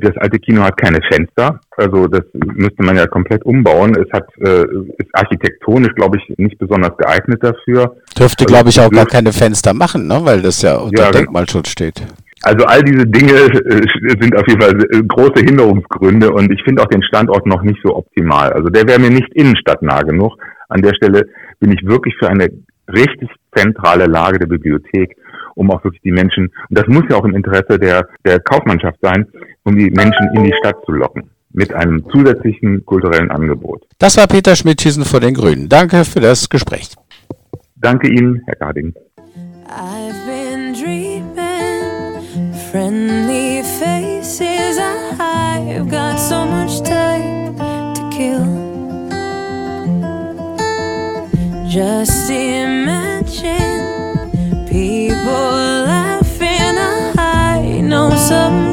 Das 0.00 0.16
alte 0.18 0.38
Kino 0.38 0.62
hat 0.62 0.76
keine 0.76 1.00
Fenster, 1.10 1.60
also 1.76 2.06
das 2.06 2.22
müsste 2.34 2.82
man 2.82 2.96
ja 2.96 3.06
komplett 3.06 3.44
umbauen. 3.44 3.96
Es 3.96 4.12
hat 4.12 4.28
äh, 4.38 4.64
ist 4.98 5.08
architektonisch, 5.14 5.94
glaube 5.94 6.18
ich, 6.18 6.38
nicht 6.38 6.58
besonders 6.58 6.96
geeignet 6.98 7.42
dafür. 7.42 7.96
Dürfte, 8.18 8.44
also 8.44 8.54
glaube 8.54 8.68
ich, 8.68 8.80
auch 8.80 8.90
gar 8.90 9.06
keine 9.06 9.32
Fenster 9.32 9.72
machen, 9.72 10.06
ne? 10.06 10.20
weil 10.22 10.42
das 10.42 10.60
ja 10.60 10.76
unter 10.76 11.04
ja, 11.04 11.10
genau. 11.10 11.18
Denkmalschutz 11.18 11.70
steht. 11.70 12.02
Also 12.42 12.66
all 12.66 12.82
diese 12.82 13.06
Dinge 13.06 13.32
äh, 13.32 14.20
sind 14.20 14.36
auf 14.36 14.46
jeden 14.46 14.60
Fall 14.60 14.78
äh, 14.90 15.02
große 15.02 15.44
Hinderungsgründe 15.44 16.30
und 16.30 16.52
ich 16.52 16.62
finde 16.64 16.82
auch 16.82 16.86
den 16.86 17.02
Standort 17.02 17.46
noch 17.46 17.62
nicht 17.62 17.78
so 17.82 17.96
optimal. 17.96 18.52
Also 18.52 18.68
der 18.68 18.86
wäre 18.86 19.00
mir 19.00 19.10
nicht 19.10 19.32
innenstadtnah 19.34 20.02
genug. 20.02 20.36
An 20.68 20.82
der 20.82 20.94
Stelle 20.94 21.28
bin 21.60 21.72
ich 21.72 21.84
wirklich 21.86 22.14
für 22.18 22.28
eine 22.28 22.48
richtig 22.92 23.30
zentrale 23.54 24.06
Lage 24.06 24.38
der 24.38 24.46
Bibliothek, 24.46 25.16
um 25.54 25.70
auch 25.70 25.82
wirklich 25.82 26.02
die 26.02 26.12
Menschen, 26.12 26.44
und 26.68 26.78
das 26.78 26.86
muss 26.86 27.04
ja 27.08 27.16
auch 27.16 27.24
im 27.24 27.34
Interesse 27.34 27.78
der, 27.78 28.06
der 28.24 28.38
Kaufmannschaft 28.40 28.98
sein, 29.00 29.26
um 29.64 29.76
die 29.76 29.90
Menschen 29.90 30.28
in 30.34 30.44
die 30.44 30.54
Stadt 30.58 30.76
zu 30.84 30.92
locken 30.92 31.30
mit 31.52 31.72
einem 31.72 32.04
zusätzlichen 32.10 32.84
kulturellen 32.84 33.30
Angebot. 33.30 33.82
Das 33.98 34.18
war 34.18 34.26
Peter 34.26 34.54
Schmidt-Hiesen 34.54 35.04
von 35.04 35.22
den 35.22 35.34
Grünen. 35.34 35.68
Danke 35.68 36.04
für 36.04 36.20
das 36.20 36.50
Gespräch. 36.50 36.90
Danke 37.76 38.08
Ihnen, 38.08 38.42
Herr 38.46 38.56
Garding. 38.56 38.94
Faces. 44.26 44.78
I've 44.78 45.88
got 45.88 46.18
so 46.18 46.44
much 46.46 46.80
time 46.82 47.56
to 47.94 48.02
kill. 48.10 48.44
Just 51.68 52.30
imagine 52.30 53.84
people 54.66 55.52
laughing. 55.86 56.76
I 57.18 57.80
know 57.82 58.10
someday 58.16 58.65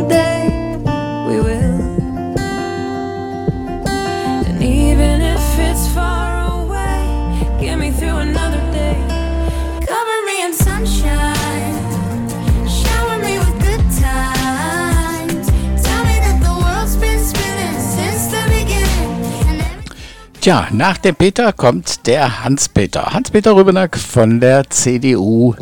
Tja, 20.44 20.68
nach 20.74 20.98
dem 20.98 21.16
Peter 21.16 21.54
kommt 21.54 22.06
der 22.06 22.44
Hans-Peter. 22.44 23.14
Hans-Peter 23.14 23.56
Rübenack 23.56 23.96
von 23.96 24.42
der 24.42 24.66
CDU. 24.66 25.54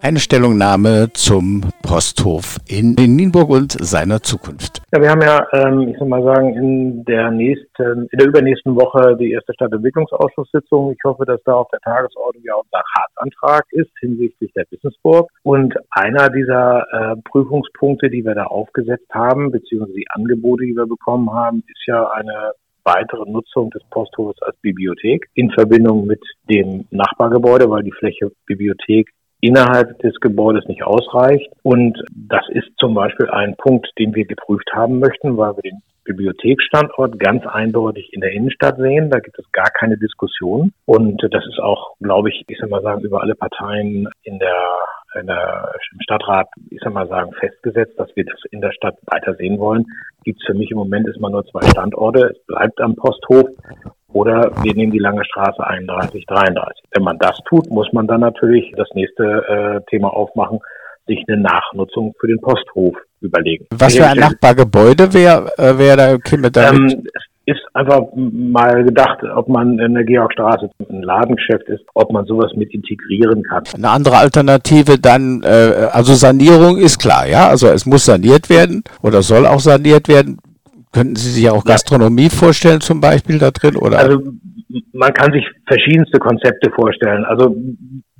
Eine 0.00 0.20
Stellungnahme 0.20 1.08
zum 1.12 1.62
Posthof 1.82 2.56
in 2.68 2.92
Nienburg 2.92 3.50
und 3.50 3.72
seiner 3.72 4.22
Zukunft. 4.22 4.80
Ja, 4.92 5.00
wir 5.00 5.10
haben 5.10 5.22
ja, 5.22 5.44
ähm, 5.52 5.88
ich 5.88 5.98
soll 5.98 6.06
mal 6.06 6.22
sagen, 6.22 6.54
in 6.54 7.04
der 7.06 7.32
nächsten, 7.32 8.06
in 8.12 8.16
der 8.16 8.28
übernächsten 8.28 8.76
Woche 8.76 9.16
die 9.16 9.32
erste 9.32 9.54
Stadtentwicklungsausschusssitzung. 9.54 10.92
Ich 10.92 11.02
hoffe, 11.04 11.24
dass 11.24 11.42
da 11.42 11.54
auf 11.54 11.68
der 11.72 11.80
Tagesordnung 11.80 12.44
ja 12.44 12.54
unser 12.54 12.84
Ratsantrag 12.94 13.64
ist 13.72 13.90
hinsichtlich 13.98 14.52
der 14.52 14.66
Wissensburg. 14.70 15.28
Und 15.42 15.74
einer 15.90 16.30
dieser 16.30 16.86
äh, 16.92 17.16
Prüfungspunkte, 17.24 18.08
die 18.08 18.24
wir 18.24 18.36
da 18.36 18.44
aufgesetzt 18.44 19.12
haben, 19.12 19.50
beziehungsweise 19.50 19.94
die 19.94 20.10
Angebote, 20.10 20.62
die 20.62 20.76
wir 20.76 20.86
bekommen 20.86 21.28
haben, 21.32 21.64
ist 21.66 21.88
ja 21.88 22.08
eine 22.10 22.52
weitere 22.88 23.30
Nutzung 23.30 23.70
des 23.70 23.82
Posthofes 23.90 24.40
als 24.42 24.56
Bibliothek 24.62 25.28
in 25.34 25.50
Verbindung 25.50 26.06
mit 26.06 26.22
dem 26.50 26.86
Nachbargebäude, 26.90 27.70
weil 27.70 27.82
die 27.82 27.92
Fläche 27.92 28.32
Bibliothek 28.46 29.10
innerhalb 29.40 29.98
des 30.00 30.18
Gebäudes 30.20 30.66
nicht 30.66 30.82
ausreicht. 30.82 31.50
Und 31.62 32.02
das 32.10 32.44
ist 32.50 32.68
zum 32.78 32.94
Beispiel 32.94 33.28
ein 33.30 33.54
Punkt, 33.56 33.88
den 33.98 34.14
wir 34.14 34.24
geprüft 34.24 34.70
haben 34.72 34.98
möchten, 34.98 35.36
weil 35.36 35.54
wir 35.56 35.62
den 35.62 35.82
Bibliotheksstandort 36.04 37.20
ganz 37.20 37.46
eindeutig 37.46 38.12
in 38.12 38.22
der 38.22 38.32
Innenstadt 38.32 38.78
sehen. 38.78 39.10
Da 39.10 39.20
gibt 39.20 39.38
es 39.38 39.44
gar 39.52 39.70
keine 39.70 39.98
Diskussion. 39.98 40.72
Und 40.86 41.22
das 41.22 41.44
ist 41.46 41.60
auch, 41.60 41.94
glaube 42.00 42.30
ich, 42.30 42.44
ich 42.48 42.58
soll 42.58 42.70
mal 42.70 42.82
sagen, 42.82 43.02
über 43.02 43.20
alle 43.20 43.34
Parteien 43.34 44.08
in 44.22 44.38
der, 44.38 44.56
in 45.14 45.26
der, 45.26 45.72
im 45.92 46.00
Stadtrat, 46.00 46.48
ich 46.70 46.80
soll 46.80 46.92
mal 46.92 47.08
sagen, 47.08 47.32
festgesetzt, 47.32 47.98
dass 47.98 48.14
wir 48.14 48.24
das 48.24 48.40
in 48.50 48.60
der 48.60 48.72
Stadt 48.72 48.96
weiter 49.06 49.34
sehen 49.34 49.58
wollen. 49.58 49.86
Gibt 50.24 50.40
es 50.40 50.46
für 50.46 50.54
mich 50.54 50.70
im 50.70 50.78
Moment 50.78 51.08
immer 51.08 51.30
nur 51.30 51.46
zwei 51.46 51.66
Standorte. 51.68 52.34
Es 52.34 52.46
bleibt 52.46 52.80
am 52.80 52.94
Posthof 52.96 53.48
oder 54.12 54.52
wir 54.62 54.74
nehmen 54.74 54.92
die 54.92 54.98
lange 54.98 55.24
Straße 55.24 55.64
31, 55.64 56.24
33. 56.26 56.84
Wenn 56.92 57.04
man 57.04 57.18
das 57.18 57.38
tut, 57.48 57.70
muss 57.70 57.92
man 57.92 58.06
dann 58.06 58.20
natürlich 58.20 58.72
das 58.76 58.88
nächste 58.94 59.24
äh, 59.24 59.90
Thema 59.90 60.08
aufmachen, 60.08 60.60
sich 61.06 61.24
eine 61.28 61.40
Nachnutzung 61.40 62.14
für 62.20 62.26
den 62.26 62.40
Posthof 62.40 62.96
überlegen. 63.20 63.66
Was 63.70 63.96
für 63.96 64.06
ein 64.06 64.18
Nachbargebäude 64.18 65.12
wäre 65.12 65.50
äh, 65.58 65.76
wär 65.78 65.96
da 65.96 66.18
käme 66.18 66.50
da 66.50 66.72
mit? 66.72 66.92
ähm, 66.92 67.06
es 67.14 67.22
ist 67.48 67.60
einfach 67.72 68.02
mal 68.14 68.84
gedacht, 68.84 69.22
ob 69.34 69.48
man 69.48 69.78
in 69.78 69.94
der 69.94 70.04
Georgstraße 70.04 70.68
ein 70.90 71.02
Ladengeschäft 71.02 71.66
ist, 71.68 71.82
ob 71.94 72.12
man 72.12 72.26
sowas 72.26 72.52
mit 72.54 72.74
integrieren 72.74 73.42
kann. 73.42 73.64
Eine 73.74 73.88
andere 73.88 74.16
Alternative 74.18 74.98
dann, 74.98 75.42
äh, 75.42 75.88
also 75.90 76.12
Sanierung 76.12 76.76
ist 76.76 76.98
klar, 76.98 77.26
ja, 77.26 77.48
also 77.48 77.68
es 77.68 77.86
muss 77.86 78.04
saniert 78.04 78.50
werden 78.50 78.84
oder 79.02 79.22
soll 79.22 79.46
auch 79.46 79.60
saniert 79.60 80.08
werden. 80.08 80.38
Könnten 80.92 81.16
Sie 81.16 81.30
sich 81.30 81.48
auch 81.48 81.64
Gastronomie 81.64 82.28
vorstellen 82.28 82.82
zum 82.82 83.00
Beispiel 83.00 83.38
da 83.38 83.50
drin 83.50 83.76
oder? 83.76 83.98
Also 83.98 84.20
man 84.92 85.14
kann 85.14 85.32
sich 85.32 85.46
verschiedenste 85.66 86.18
Konzepte 86.18 86.70
vorstellen. 86.70 87.24
Also 87.24 87.56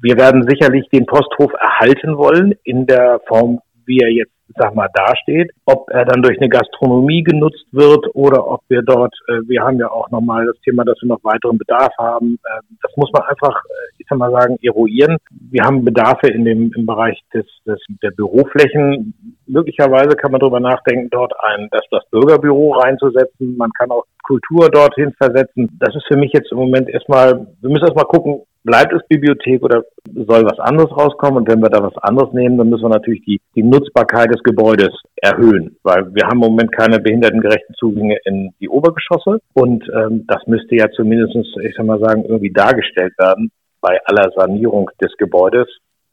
wir 0.01 0.17
werden 0.17 0.47
sicherlich 0.49 0.89
den 0.91 1.05
Posthof 1.05 1.53
erhalten 1.61 2.17
wollen 2.17 2.55
in 2.65 2.87
der 2.87 3.21
Form, 3.29 3.61
wie 3.85 3.99
er 3.99 4.11
jetzt, 4.11 4.33
sag 4.57 4.75
mal, 4.75 4.89
dasteht. 4.95 5.51
Ob 5.65 5.89
er 5.91 6.05
dann 6.05 6.23
durch 6.23 6.39
eine 6.39 6.49
Gastronomie 6.49 7.23
genutzt 7.23 7.67
wird 7.73 8.07
oder 8.15 8.47
ob 8.47 8.63
wir 8.69 8.83
dort, 8.83 9.15
äh, 9.29 9.41
wir 9.47 9.63
haben 9.63 9.79
ja 9.79 9.91
auch 9.91 10.11
nochmal 10.11 10.47
das 10.47 10.59
Thema, 10.61 10.85
dass 10.85 11.01
wir 11.01 11.09
noch 11.09 11.23
weiteren 11.25 11.59
Bedarf 11.59 11.93
haben. 11.99 12.39
Äh, 12.45 12.61
das 12.83 12.93
muss 12.97 13.11
man 13.13 13.23
einfach, 13.23 13.63
äh, 13.65 13.93
ich 13.99 14.07
soll 14.09 14.19
mal 14.19 14.33
sagen, 14.33 14.57
eruieren. 14.63 15.17
Wir 15.51 15.65
haben 15.65 15.85
Bedarfe 15.85 16.29
in 16.29 16.45
dem, 16.45 16.73
im 16.75 16.87
Bereich 16.87 17.21
des, 17.35 17.47
des, 17.67 17.81
der 18.03 18.11
Büroflächen. 18.11 19.15
Möglicherweise 19.47 20.17
kann 20.17 20.33
man 20.33 20.41
darüber 20.41 20.61
nachdenken, 20.61 21.09
dort 21.11 21.33
ein, 21.43 21.69
das, 21.71 21.83
das 21.91 22.05
Bürgerbüro 22.11 22.73
reinzusetzen. 22.73 23.57
Man 23.57 23.71
kann 23.79 23.91
auch 23.91 24.05
Kultur 24.23 24.69
dorthin 24.71 25.13
versetzen. 25.13 25.79
Das 25.81 25.95
ist 25.95 26.07
für 26.07 26.17
mich 26.17 26.33
jetzt 26.33 26.53
im 26.53 26.59
Moment 26.59 26.89
erstmal, 26.89 27.47
wir 27.61 27.71
müssen 27.71 27.85
erstmal 27.85 28.05
gucken, 28.05 28.43
bleibt 28.69 28.93
es 28.93 29.01
Bibliothek 29.09 29.63
oder 29.63 29.83
soll 30.15 30.45
was 30.45 30.59
anderes 30.59 30.95
rauskommen? 30.95 31.39
Und 31.39 31.49
wenn 31.49 31.63
wir 31.63 31.71
da 31.71 31.83
was 31.83 31.97
anderes 32.03 32.35
nehmen, 32.35 32.59
dann 32.59 32.69
müssen 32.69 32.83
wir 32.83 32.91
natürlich 32.91 33.25
die, 33.25 33.41
die 33.55 33.63
Nutzbarkeit 33.63 34.31
des 34.31 34.43
Gebäudes 34.43 34.91
erhöhen, 35.17 35.77
weil 35.83 36.15
wir 36.15 36.27
haben 36.27 36.43
im 36.43 36.51
Moment 36.51 36.71
keine 36.77 37.01
behindertengerechten 37.01 37.75
Zugänge 37.77 38.19
in 38.27 38.53
die 38.61 38.69
Obergeschosse 38.69 39.41
und 39.55 39.85
ähm, 39.97 40.25
das 40.29 40.47
müsste 40.47 40.77
ja 40.77 40.91
zumindestens, 40.91 41.49
ich 41.63 41.75
sag 41.77 41.87
mal 41.87 41.99
sagen, 41.99 42.25
irgendwie 42.25 42.53
dargestellt 42.53 43.15
werden 43.19 43.51
bei 43.81 43.99
aller 44.05 44.31
Sanierung 44.37 44.91
des 45.01 45.17
Gebäudes. 45.17 45.67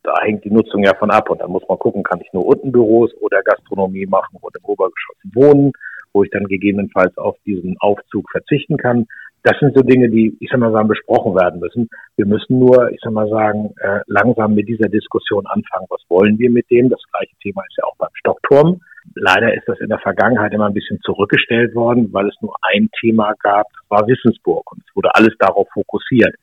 Da 0.04 0.14
hängt 0.22 0.46
die 0.46 0.52
Nutzung 0.52 0.84
ja 0.84 0.94
von 0.96 1.12
ab 1.12 1.30
und 1.30 1.42
dann 1.42 1.52
muss 1.52 1.68
man 1.68 1.78
gucken, 1.78 2.04
kann 2.04 2.22
ich 2.22 2.32
nur 2.32 2.46
unten 2.46 2.72
Büros 2.72 3.12
oder 3.20 3.42
Gastronomie 3.44 4.06
machen 4.06 4.38
oder 4.42 4.60
im 4.64 4.66
Obergeschoss 4.66 5.18
wohnen, 5.34 5.74
wo 6.14 6.24
ich 6.24 6.30
dann 6.32 6.46
gegebenenfalls 6.46 7.18
auf 7.18 7.36
diesen 7.46 7.76
Aufzug 7.80 8.30
verzichten 8.32 8.78
kann. 8.78 9.08
Das 9.46 9.60
sind 9.60 9.78
so 9.78 9.84
Dinge, 9.84 10.10
die, 10.10 10.36
ich 10.40 10.50
sag 10.50 10.60
mal 10.60 10.72
sagen, 10.72 10.88
besprochen 10.88 11.36
werden 11.36 11.60
müssen. 11.60 11.88
Wir 12.16 12.26
müssen 12.26 12.58
nur, 12.58 12.90
ich 12.92 13.00
sag 13.04 13.14
mal 13.14 13.30
sagen, 13.30 13.76
äh, 13.80 14.00
langsam 14.08 14.56
mit 14.56 14.68
dieser 14.68 14.90
Diskussion 14.90 15.46
anfangen. 15.46 15.86
Was 15.90 16.02
wollen 16.10 16.40
wir 16.40 16.50
mit 16.50 16.68
dem? 16.72 16.90
Das 16.90 17.00
gleiche 17.12 17.36
Thema 17.44 17.62
ist 17.70 17.78
ja 17.78 17.84
auch 17.84 17.96
beim 18.00 18.10
Stockturm. 18.16 18.82
Leider 19.14 19.54
ist 19.54 19.68
das 19.68 19.80
in 19.82 19.90
der 19.90 20.00
Vergangenheit 20.00 20.52
immer 20.52 20.66
ein 20.66 20.74
bisschen 20.74 21.00
zurückgestellt 21.02 21.76
worden, 21.76 22.12
weil 22.12 22.28
es 22.28 22.36
nur 22.42 22.56
ein 22.74 22.90
Thema 23.00 23.36
gab, 23.44 23.68
war 23.88 24.08
Wissensburg. 24.08 24.64
Und 24.72 24.80
es 24.80 24.96
wurde 24.96 25.14
alles 25.14 25.36
darauf 25.38 25.68
fokussiert. 25.72 26.34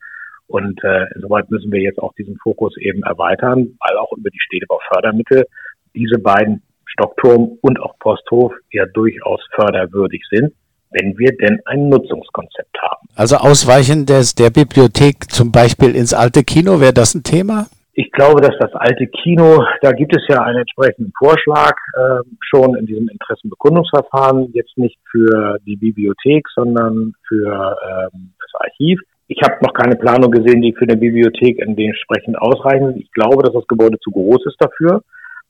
Und 0.47 0.79
äh, 0.85 1.07
insoweit 1.17 1.51
müssen 1.51 1.73
wir 1.73 1.81
jetzt 1.81 1.99
auch 1.99 2.15
diesen 2.15 2.37
Fokus 2.37 2.77
eben 2.77 3.03
erweitern, 3.03 3.77
weil 3.81 3.99
auch 3.99 4.13
über 4.17 4.31
die 4.31 4.41
Städtebaufördermittel 4.41 5.45
diese 5.93 6.21
beiden 6.21 6.63
Stockturm 6.87 7.59
und 7.63 7.81
auch 7.81 7.99
Posthof 7.99 8.53
ja 8.71 8.87
durchaus 8.87 9.41
förderwürdig 9.57 10.23
sind, 10.31 10.55
wenn 10.93 11.19
wir 11.19 11.37
denn 11.37 11.61
ein 11.67 11.89
Nutzungskonzept 11.89 12.77
haben. 12.81 13.09
Also 13.15 13.37
Ausweichen 13.37 14.07
des, 14.07 14.35
der 14.35 14.51
Bibliothek 14.51 15.31
zum 15.31 15.53
Beispiel 15.53 15.95
ins 15.95 16.15
alte 16.15 16.45
Kino, 16.45 16.81
wäre 16.81 16.93
das 16.93 17.15
ein 17.15 17.23
Thema? 17.23 17.67
Ich 17.95 18.11
glaube, 18.13 18.41
dass 18.41 18.57
das 18.59 18.73
alte 18.73 19.07
Kino, 19.07 19.65
da 19.83 19.93
gibt 19.93 20.17
es 20.17 20.23
ja 20.27 20.43
einen 20.43 20.61
entsprechenden 20.61 21.13
Vorschlag 21.19 21.75
äh, 21.95 22.25
schon 22.41 22.75
in 22.77 22.87
diesem 22.87 23.09
Interessenbekundungsverfahren, 23.09 24.51
jetzt 24.55 24.79
nicht 24.79 24.97
für 25.11 25.59
die 25.67 25.77
Bibliothek, 25.77 26.47
sondern 26.55 27.13
für 27.29 27.77
ähm, 27.87 28.33
das 28.41 28.61
Archiv. 28.61 28.99
Ich 29.29 29.43
habe 29.43 29.57
noch 29.63 29.75
keine 29.75 29.97
Planung 29.97 30.31
gesehen, 30.31 30.63
die 30.63 30.73
für 30.73 30.85
eine 30.85 30.97
Bibliothek 30.97 31.59
entsprechend 31.59 32.39
ausreichend 32.39 32.97
ist. 32.97 33.03
Ich 33.03 33.13
glaube, 33.13 33.43
dass 33.43 33.53
das 33.53 33.67
Gebäude 33.67 33.99
zu 33.99 34.11
groß 34.11 34.47
ist 34.47 34.57
dafür, 34.59 35.03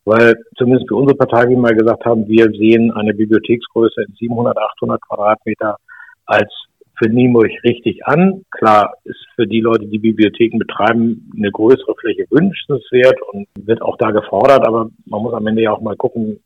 weil 0.04 0.34
zumindest 0.56 0.88
für 0.88 0.96
unsere 0.96 1.16
Partei, 1.16 1.46
wie 1.46 1.50
wir 1.50 1.58
mal 1.58 1.74
gesagt 1.74 2.04
haben, 2.04 2.26
wir 2.26 2.50
sehen 2.50 2.92
eine 2.92 3.14
Bibliotheksgröße 3.14 4.02
in 4.02 4.14
700, 4.14 4.56
800 4.56 5.00
Quadratmeter 5.02 5.76
als 6.26 6.50
für 6.98 7.08
Nienburg 7.08 7.50
richtig 7.64 8.04
an. 8.06 8.44
Klar 8.50 8.94
ist 9.04 9.26
für 9.34 9.46
die 9.46 9.60
Leute, 9.60 9.86
die 9.86 9.98
Bibliotheken 9.98 10.58
betreiben, 10.58 11.30
eine 11.36 11.50
größere 11.50 11.94
Fläche 12.00 12.26
wünschenswert 12.30 13.20
und 13.32 13.48
wird 13.58 13.82
auch 13.82 13.96
da 13.98 14.10
gefordert, 14.10 14.66
aber 14.66 14.90
man 15.06 15.22
muss 15.22 15.34
am 15.34 15.46
Ende 15.46 15.62
ja 15.62 15.72
auch 15.72 15.80
mal 15.80 15.96
gucken, 15.96 16.38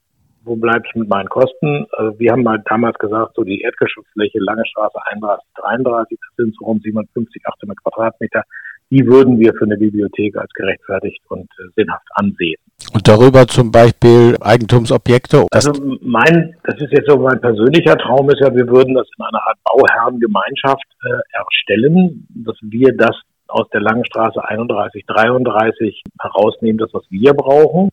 wo 0.45 0.55
bleibe 0.55 0.85
ich 0.87 0.95
mit 0.95 1.09
meinen 1.09 1.29
Kosten? 1.29 1.87
Also 1.91 2.19
wir 2.21 2.31
haben 2.31 2.45
mal 2.45 2.63
damals 2.67 2.97
gesagt, 2.99 3.35
so 3.35 3.43
die 3.43 3.63
Erdgeschossfläche, 3.63 4.39
Lange 4.39 4.65
Straße 4.65 4.97
31, 5.11 5.45
33, 5.57 6.19
das 6.21 6.37
sind 6.37 6.55
so 6.57 6.67
rund 6.67 6.83
750, 6.85 7.43
800 7.45 7.83
Quadratmeter. 7.83 8.43
Die 8.91 9.05
würden 9.07 9.39
wir 9.39 9.53
für 9.55 9.65
eine 9.65 9.77
Bibliothek 9.77 10.37
als 10.37 10.51
gerechtfertigt 10.53 11.21
und 11.29 11.49
äh, 11.59 11.69
sinnhaft 11.75 12.07
ansehen. 12.15 12.57
Und 12.93 13.09
darüber 13.09 13.47
zum 13.47 13.73
Beispiel 13.73 14.37
Eigentumsobjekte. 14.41 15.47
Das, 15.51 15.67
Also 15.67 15.83
mein, 16.03 16.55
das 16.65 16.77
ist 16.81 16.93
jetzt 16.93 17.09
so 17.09 17.17
mein 17.17 17.41
persönlicher 17.41 17.97
Traum 17.97 18.31
ist 18.31 18.41
ja, 18.41 18.55
wir 18.55 18.69
würden 18.69 18.95
das 18.95 19.09
in 19.19 19.25
einer 19.25 19.43
Art 19.47 19.59
Bauherrengemeinschaft 19.65 20.85
äh, 21.05 21.39
erstellen, 21.39 22.27
dass 22.31 22.57
wir 22.63 22.97
das 22.97 23.17
aus 23.49 23.69
der 23.71 23.81
Langen 23.81 24.05
Straße 24.05 24.43
31, 24.43 25.05
33 25.07 26.03
herausnehmen, 26.21 26.79
das 26.79 26.93
was 26.93 27.05
wir 27.11 27.33
brauchen. 27.33 27.91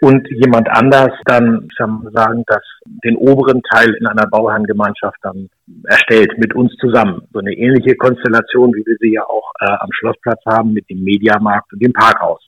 Und 0.00 0.28
jemand 0.30 0.68
anders 0.70 1.10
dann, 1.24 1.68
ich 1.70 1.86
mal 1.86 2.12
sagen, 2.12 2.44
das 2.46 2.62
den 3.04 3.16
oberen 3.16 3.62
Teil 3.62 3.94
in 3.94 4.06
einer 4.06 4.28
Bauherrengemeinschaft 4.28 5.16
dann 5.22 5.48
erstellt 5.84 6.38
mit 6.38 6.54
uns 6.54 6.72
zusammen. 6.76 7.22
So 7.32 7.40
eine 7.40 7.52
ähnliche 7.52 7.96
Konstellation, 7.96 8.72
wie 8.74 8.86
wir 8.86 8.96
sie 9.00 9.14
ja 9.14 9.24
auch 9.24 9.50
äh, 9.60 9.66
am 9.66 9.88
Schlossplatz 9.92 10.40
haben 10.46 10.72
mit 10.72 10.88
dem 10.88 11.02
Mediamarkt 11.02 11.72
und 11.72 11.82
dem 11.82 11.92
Parkhaus. 11.92 12.40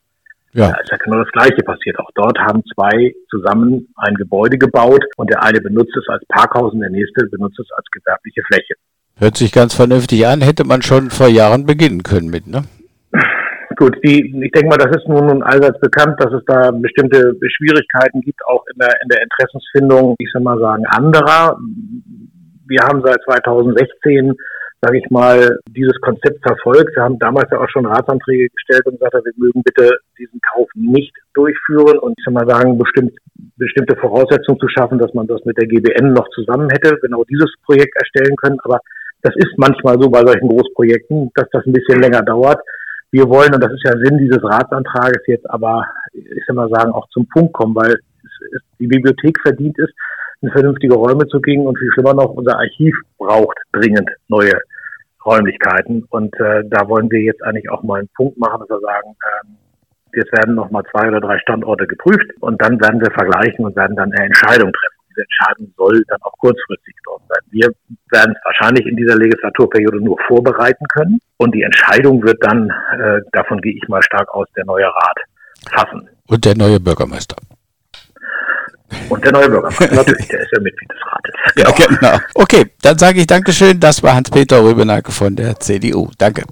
Ja. 0.53 0.71
Da 0.71 0.81
ist 0.81 0.91
ja 0.91 0.97
genau 0.97 1.19
das 1.19 1.31
Gleiche 1.33 1.63
passiert. 1.65 1.99
Auch 1.99 2.11
dort 2.15 2.39
haben 2.39 2.63
zwei 2.75 3.15
zusammen 3.29 3.89
ein 3.97 4.15
Gebäude 4.15 4.59
gebaut 4.59 5.05
und 5.17 5.31
der 5.31 5.43
eine 5.43 5.61
benutzt 5.61 5.97
es 5.97 6.09
als 6.09 6.25
Parkhaus 6.29 6.73
und 6.73 6.81
der 6.81 6.91
nächste 6.91 7.27
benutzt 7.27 7.59
es 7.59 7.71
als 7.77 7.87
gewerbliche 7.93 8.43
Fläche. 8.47 8.75
Hört 9.17 9.37
sich 9.37 9.53
ganz 9.53 9.75
vernünftig 9.75 10.27
an, 10.27 10.41
hätte 10.41 10.65
man 10.65 10.83
schon 10.83 11.11
vor 11.11 11.29
Jahren 11.29 11.67
beginnen 11.67 12.03
können 12.03 12.31
mit, 12.31 12.47
ne? 12.47 12.65
Gut, 13.81 13.97
die, 14.05 14.21
ich 14.45 14.53
denke 14.53 14.69
mal, 14.69 14.77
das 14.77 14.95
ist 14.95 15.09
nun, 15.09 15.43
allseits 15.43 15.81
bekannt, 15.81 16.21
dass 16.21 16.31
es 16.35 16.45
da 16.45 16.71
bestimmte 16.71 17.35
Schwierigkeiten 17.49 18.21
gibt, 18.21 18.39
auch 18.47 18.63
in 18.71 18.79
der, 18.79 18.93
in 19.03 19.09
der 19.09 19.23
Interessensfindung, 19.23 20.17
ich 20.19 20.31
soll 20.33 20.43
mal 20.43 20.59
sagen, 20.59 20.85
anderer. 20.87 21.57
Wir 22.69 22.81
haben 22.85 23.01
seit 23.03 23.23
2016 23.25 24.37
sage 24.83 24.99
ich 24.99 25.11
mal, 25.11 25.59
dieses 25.69 25.99
Konzept 26.01 26.41
verfolgt. 26.43 26.97
Wir 26.97 27.03
haben 27.03 27.19
damals 27.19 27.51
ja 27.51 27.61
auch 27.61 27.69
schon 27.69 27.85
Ratsanträge 27.85 28.49
gestellt 28.49 28.87
und 28.87 28.99
gesagt, 28.99 29.15
wir 29.15 29.33
mögen 29.37 29.63
bitte 29.63 29.91
diesen 30.19 30.41
Kauf 30.53 30.69
nicht 30.75 31.13
durchführen 31.35 31.99
und 31.99 32.15
ich 32.17 32.25
soll 32.25 32.33
mal 32.33 32.49
sagen, 32.49 32.79
bestimmt, 32.79 33.13
bestimmte 33.57 33.97
Voraussetzungen 33.97 34.59
zu 34.59 34.69
schaffen, 34.69 34.99
dass 34.99 35.13
man 35.13 35.27
das 35.27 35.45
mit 35.45 35.59
der 35.59 35.69
GBN 35.69 36.13
noch 36.13 36.29
zusammen 36.31 36.69
hätte, 36.71 36.97
genau 37.03 37.25
dieses 37.25 37.53
Projekt 37.65 37.95
erstellen 37.97 38.37
können. 38.37 38.59
Aber 38.65 38.81
das 39.23 39.35
ist 39.37 39.53
manchmal 39.59 40.01
so 40.01 40.09
bei 40.09 40.21
solchen 40.21 40.49
Großprojekten, 40.49 41.31
dass 41.35 41.49
das 41.53 41.67
ein 41.67 41.75
bisschen 41.75 42.01
länger 42.01 42.23
dauert. 42.23 42.61
Wir 43.13 43.29
wollen, 43.29 43.55
und 43.55 43.63
das 43.63 43.73
ist 43.73 43.85
ja 43.85 43.93
Sinn 43.93 44.19
dieses 44.19 44.43
Ratsantrages 44.43 45.23
jetzt, 45.27 45.49
aber 45.51 45.85
ich 46.13 46.45
soll 46.47 46.57
mal 46.57 46.69
sagen, 46.69 46.93
auch 46.93 47.09
zum 47.11 47.27
Punkt 47.29 47.53
kommen, 47.53 47.75
weil 47.75 47.93
es, 47.93 48.31
es, 48.55 48.63
die 48.79 48.87
Bibliothek 48.87 49.39
verdient 49.43 49.79
ist, 49.79 49.93
in 50.43 50.51
vernünftige 50.51 50.95
Räume 50.95 51.27
zu 51.27 51.41
kriegen 51.41 51.67
und 51.67 51.79
viel 51.79 51.91
schlimmer 51.93 52.15
noch, 52.15 52.31
unser 52.31 52.57
Archiv 52.57 52.95
braucht 53.19 53.59
dringend 53.73 54.09
neue 54.29 54.53
Räumlichkeiten. 55.25 56.05
Und 56.11 56.35
äh, 56.41 56.63
da 56.71 56.89
wollen 56.89 57.11
wir 57.11 57.21
jetzt 57.21 57.43
eigentlich 57.45 57.71
auch 57.71 57.83
mal 57.83 57.99
einen 57.99 58.09
Punkt 58.17 58.39
machen, 58.39 58.61
dass 58.61 58.71
wir 58.71 58.81
sagen, 58.81 59.17
ähm, 59.45 59.57
jetzt 60.15 60.33
werden 60.33 60.55
noch 60.55 60.71
mal 60.71 60.85
zwei 60.91 61.09
oder 61.09 61.21
drei 61.21 61.39
Standorte 61.39 61.87
geprüft 61.87 62.31
und 62.41 62.61
dann 62.63 62.81
werden 62.81 63.01
wir 63.01 63.11
vergleichen 63.11 63.65
und 63.65 63.77
werden 63.77 63.97
dann 63.97 64.13
eine 64.13 64.27
Entscheidung 64.27 64.73
treffen. 64.73 65.00
Diese 65.11 65.23
Entscheidung 65.23 65.73
soll 65.77 66.03
dann 66.09 66.19
auch 66.23 66.33
kurzfristig 66.39 66.95
dort 67.05 67.23
sein. 67.29 67.43
Wir 67.51 67.69
werden 68.11 68.35
es 68.37 68.45
wahrscheinlich 68.45 68.87
in 68.87 68.97
dieser 68.97 69.17
Legislaturperiode 69.17 70.01
nur 70.01 70.17
vorbereiten 70.27 70.85
können 70.89 71.19
und 71.39 71.55
die 71.55 71.63
Entscheidung 71.63 72.23
wird 72.23 72.39
dann, 72.43 72.71
äh, 72.71 73.21
davon 73.33 73.61
gehe 73.61 73.75
ich 73.75 73.89
mal 73.89 74.03
stark 74.03 74.33
aus, 74.35 74.47
der 74.57 74.65
neue 74.65 74.87
Rat 74.87 75.19
fassen. 75.71 76.09
Und 76.29 76.45
der 76.45 76.57
neue 76.57 76.79
Bürgermeister. 76.81 77.37
Und 79.09 79.25
der 79.25 79.33
neue 79.33 79.49
Bürgermeister, 79.49 79.95
natürlich, 79.95 80.29
der 80.29 80.41
ist 80.41 80.53
ja 80.53 80.61
Mitglied 80.61 80.91
des 80.91 80.99
Rates. 81.07 81.35
Ja, 81.57 81.71
genau. 81.71 82.19
Okay, 82.35 82.71
dann 82.83 82.99
sage 82.99 83.21
ich 83.21 83.27
Dankeschön. 83.27 83.81
Das 83.81 84.03
war 84.03 84.15
Hans-Peter 84.15 84.63
Rübenack 84.63 85.11
von 85.13 85.35
der 85.37 85.59
CDU. 85.59 86.11
Danke. 86.19 86.45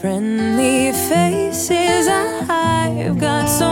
Friendly 0.00 0.92
faces, 0.92 2.08
I've 2.48 3.18
got 3.18 3.48
so 3.48 3.67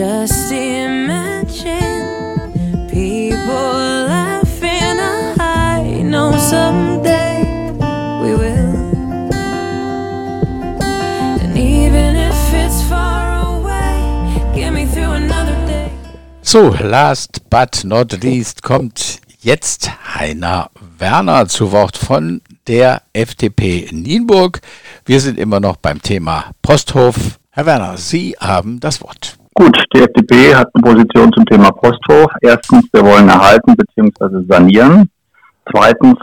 Just 0.00 0.50
imagine 0.50 1.76
people 2.88 4.06
laughing. 4.08 4.98
I 5.38 6.00
know 6.02 6.32
someday 6.38 7.44
we 8.22 8.34
will. 8.34 8.76
And 11.42 11.54
even 11.58 12.16
if 12.16 12.54
it's 12.54 12.82
far 12.88 13.44
away, 13.44 14.42
get 14.54 14.72
me 14.72 14.86
through 14.86 15.12
another 15.12 15.54
day. 15.66 15.92
So, 16.40 16.70
last 16.82 17.50
but 17.50 17.84
not 17.84 18.22
least 18.22 18.62
kommt 18.62 19.20
jetzt 19.42 19.90
Heiner 20.16 20.70
Werner 20.96 21.46
zu 21.46 21.72
Wort 21.72 21.98
von 21.98 22.40
der 22.66 23.02
FDP 23.12 23.90
Nienburg. 23.92 24.62
Wir 25.04 25.20
sind 25.20 25.38
immer 25.38 25.60
noch 25.60 25.76
beim 25.76 26.00
Thema 26.00 26.52
Posthof. 26.62 27.38
Herr 27.50 27.66
Werner, 27.66 27.98
Sie 27.98 28.34
haben 28.40 28.80
das 28.80 29.02
Wort. 29.02 29.39
Gut, 29.54 29.76
die 29.94 30.00
FDP 30.00 30.54
hat 30.54 30.68
eine 30.72 30.82
Position 30.82 31.32
zum 31.32 31.44
Thema 31.44 31.70
Posthof. 31.72 32.30
Erstens, 32.40 32.88
wir 32.92 33.02
wollen 33.02 33.28
erhalten 33.28 33.74
bzw. 33.76 34.44
sanieren. 34.48 35.10
Zweitens, 35.70 36.18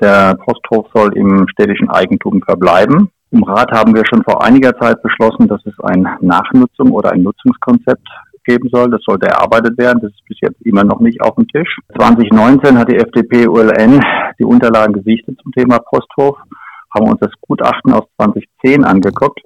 der 0.00 0.36
Posthof 0.36 0.86
soll 0.94 1.16
im 1.16 1.46
städtischen 1.48 1.90
Eigentum 1.90 2.40
verbleiben. 2.42 3.10
Im 3.32 3.42
Rat 3.42 3.70
haben 3.72 3.94
wir 3.94 4.04
schon 4.06 4.22
vor 4.22 4.44
einiger 4.44 4.76
Zeit 4.78 5.02
beschlossen, 5.02 5.48
dass 5.48 5.60
es 5.66 5.74
ein 5.82 6.06
Nachnutzung 6.20 6.92
oder 6.92 7.12
ein 7.12 7.22
Nutzungskonzept 7.22 8.06
geben 8.44 8.68
soll. 8.72 8.90
Das 8.90 9.02
sollte 9.02 9.28
erarbeitet 9.28 9.76
werden. 9.78 10.00
Das 10.00 10.12
ist 10.12 10.24
bis 10.26 10.38
jetzt 10.40 10.60
immer 10.62 10.84
noch 10.84 11.00
nicht 11.00 11.20
auf 11.22 11.34
dem 11.34 11.46
Tisch. 11.48 11.78
2019 11.96 12.78
hat 12.78 12.90
die 12.90 12.96
FDP 12.96 13.46
ULN 13.48 14.00
die 14.38 14.44
Unterlagen 14.44 14.94
gesichtet 14.94 15.38
zum 15.42 15.52
Thema 15.52 15.78
Posthof, 15.78 16.38
haben 16.94 17.08
uns 17.08 17.20
das 17.20 17.32
Gutachten 17.40 17.92
aus 17.92 18.04
2010 18.16 18.84
angeguckt. 18.84 19.40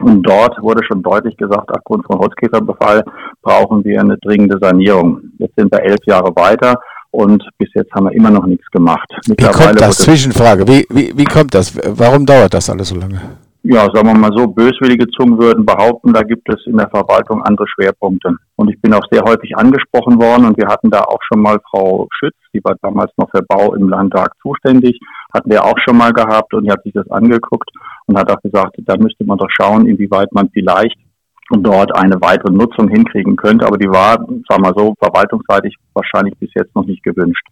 Und 0.00 0.22
dort 0.22 0.60
wurde 0.60 0.84
schon 0.84 1.02
deutlich 1.02 1.36
gesagt, 1.36 1.70
aufgrund 1.70 2.04
von 2.06 2.18
Holzkäferbefall 2.18 3.04
brauchen 3.42 3.84
wir 3.84 4.00
eine 4.00 4.18
dringende 4.18 4.58
Sanierung. 4.60 5.20
Jetzt 5.38 5.54
sind 5.56 5.72
wir 5.72 5.82
elf 5.82 6.00
Jahre 6.06 6.34
weiter 6.34 6.74
und 7.10 7.44
bis 7.58 7.68
jetzt 7.74 7.92
haben 7.92 8.06
wir 8.06 8.12
immer 8.12 8.30
noch 8.30 8.44
nichts 8.44 8.68
gemacht. 8.70 9.08
Wie 9.26 9.36
kommt 9.36 9.80
das? 9.80 9.98
Zwischenfrage. 9.98 10.66
Wie, 10.66 10.84
wie, 10.90 11.12
wie 11.16 11.24
kommt 11.24 11.54
das? 11.54 11.72
Warum 11.86 12.26
dauert 12.26 12.54
das 12.54 12.68
alles 12.68 12.88
so 12.88 12.96
lange? 12.96 13.20
Ja, 13.66 13.88
sagen 13.94 14.08
wir 14.08 14.14
mal 14.14 14.36
so, 14.36 14.46
böswillige 14.46 15.08
Zungen 15.08 15.40
würden 15.40 15.64
behaupten, 15.64 16.12
da 16.12 16.20
gibt 16.20 16.46
es 16.52 16.66
in 16.66 16.76
der 16.76 16.90
Verwaltung 16.90 17.42
andere 17.42 17.66
Schwerpunkte. 17.66 18.36
Und 18.56 18.68
ich 18.68 18.78
bin 18.82 18.92
auch 18.92 19.04
sehr 19.10 19.22
häufig 19.22 19.56
angesprochen 19.56 20.20
worden 20.20 20.44
und 20.44 20.58
wir 20.58 20.68
hatten 20.68 20.90
da 20.90 21.00
auch 21.00 21.20
schon 21.22 21.40
mal 21.40 21.58
Frau 21.70 22.06
Schütz, 22.12 22.36
die 22.52 22.62
war 22.62 22.76
damals 22.82 23.10
noch 23.16 23.30
für 23.30 23.42
Bau 23.42 23.74
im 23.74 23.88
Landtag 23.88 24.32
zuständig, 24.42 25.00
hatten 25.32 25.50
wir 25.50 25.64
auch 25.64 25.78
schon 25.78 25.96
mal 25.96 26.12
gehabt 26.12 26.52
und 26.52 26.64
die 26.64 26.70
hat 26.70 26.82
sich 26.82 26.92
das 26.92 27.10
angeguckt 27.10 27.70
und 28.06 28.18
hat 28.18 28.30
auch 28.30 28.42
gesagt, 28.42 28.76
da 28.84 28.96
müsste 28.98 29.24
man 29.24 29.38
doch 29.38 29.50
schauen, 29.50 29.86
inwieweit 29.86 30.30
man 30.32 30.50
vielleicht 30.50 30.98
dort 31.50 31.96
eine 31.96 32.20
weitere 32.20 32.52
Nutzung 32.52 32.88
hinkriegen 32.88 33.36
könnte. 33.36 33.66
Aber 33.66 33.78
die 33.78 33.88
war, 33.88 34.18
sagen 34.48 34.62
wir 34.62 34.74
so, 34.76 34.94
verwaltungsseitig 35.02 35.76
wahrscheinlich 35.94 36.36
bis 36.38 36.50
jetzt 36.54 36.74
noch 36.74 36.84
nicht 36.84 37.02
gewünscht. 37.02 37.46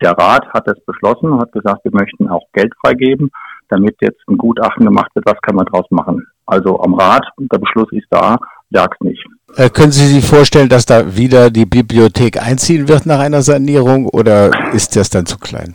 Der 0.00 0.12
Rat 0.12 0.46
hat 0.54 0.66
das 0.66 0.78
beschlossen 0.84 1.38
hat 1.38 1.52
gesagt, 1.52 1.84
wir 1.84 1.92
möchten 1.92 2.28
auch 2.28 2.46
Geld 2.52 2.72
freigeben, 2.80 3.30
damit 3.68 3.96
jetzt 4.00 4.20
ein 4.28 4.38
Gutachten 4.38 4.84
gemacht 4.84 5.10
wird, 5.14 5.26
was 5.26 5.40
kann 5.42 5.56
man 5.56 5.66
draus 5.66 5.86
machen. 5.90 6.26
Also 6.46 6.80
am 6.80 6.94
Rat, 6.94 7.26
der 7.38 7.58
Beschluss 7.58 7.90
ist 7.92 8.06
da, 8.10 8.36
sag's 8.70 8.96
nicht. 9.00 9.24
Äh, 9.56 9.70
können 9.70 9.92
Sie 9.92 10.06
sich 10.06 10.24
vorstellen, 10.24 10.68
dass 10.68 10.86
da 10.86 11.16
wieder 11.16 11.50
die 11.50 11.66
Bibliothek 11.66 12.40
einziehen 12.40 12.88
wird 12.88 13.06
nach 13.06 13.18
einer 13.18 13.42
Sanierung 13.42 14.06
oder 14.06 14.72
ist 14.72 14.96
das 14.96 15.10
dann 15.10 15.26
zu 15.26 15.38
klein? 15.38 15.74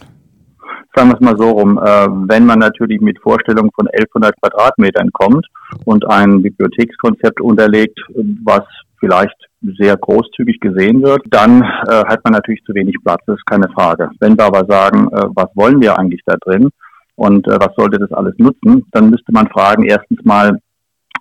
Sagen 0.96 1.10
wir 1.10 1.16
es 1.16 1.22
mal 1.22 1.38
so 1.38 1.50
rum, 1.50 1.80
äh, 1.80 2.08
wenn 2.28 2.46
man 2.46 2.60
natürlich 2.60 3.02
mit 3.02 3.20
Vorstellungen 3.20 3.72
von 3.76 3.88
1100 3.88 4.40
Quadratmetern 4.42 5.12
kommt 5.12 5.46
und 5.86 6.08
ein 6.10 6.42
Bibliothekskonzept 6.42 7.42
unterlegt, 7.42 8.00
was 8.44 8.64
vielleicht 9.00 9.36
sehr 9.78 9.98
großzügig 9.98 10.60
gesehen 10.60 11.02
wird, 11.04 11.22
dann 11.30 11.62
äh, 11.62 12.06
hat 12.06 12.24
man 12.24 12.34
natürlich 12.34 12.64
zu 12.66 12.74
wenig 12.74 12.96
Platz, 13.04 13.22
das 13.26 13.38
ist 13.38 13.46
keine 13.46 13.70
Frage. 13.70 14.10
Wenn 14.20 14.38
wir 14.38 14.46
aber 14.46 14.66
sagen, 14.68 15.08
äh, 15.12 15.26
was 15.36 15.50
wollen 15.56 15.82
wir 15.82 15.98
eigentlich 15.98 16.22
da 16.26 16.36
drin 16.38 16.70
und 17.16 17.48
äh, 17.48 17.58
was 17.60 17.76
sollte 17.76 18.00
das 18.00 18.12
alles 18.12 18.34
nutzen, 18.38 18.86
dann 18.92 19.10
müsste 19.10 19.32
man 19.32 19.48
fragen, 19.48 19.84
erstens 19.86 20.24
mal, 20.24 20.60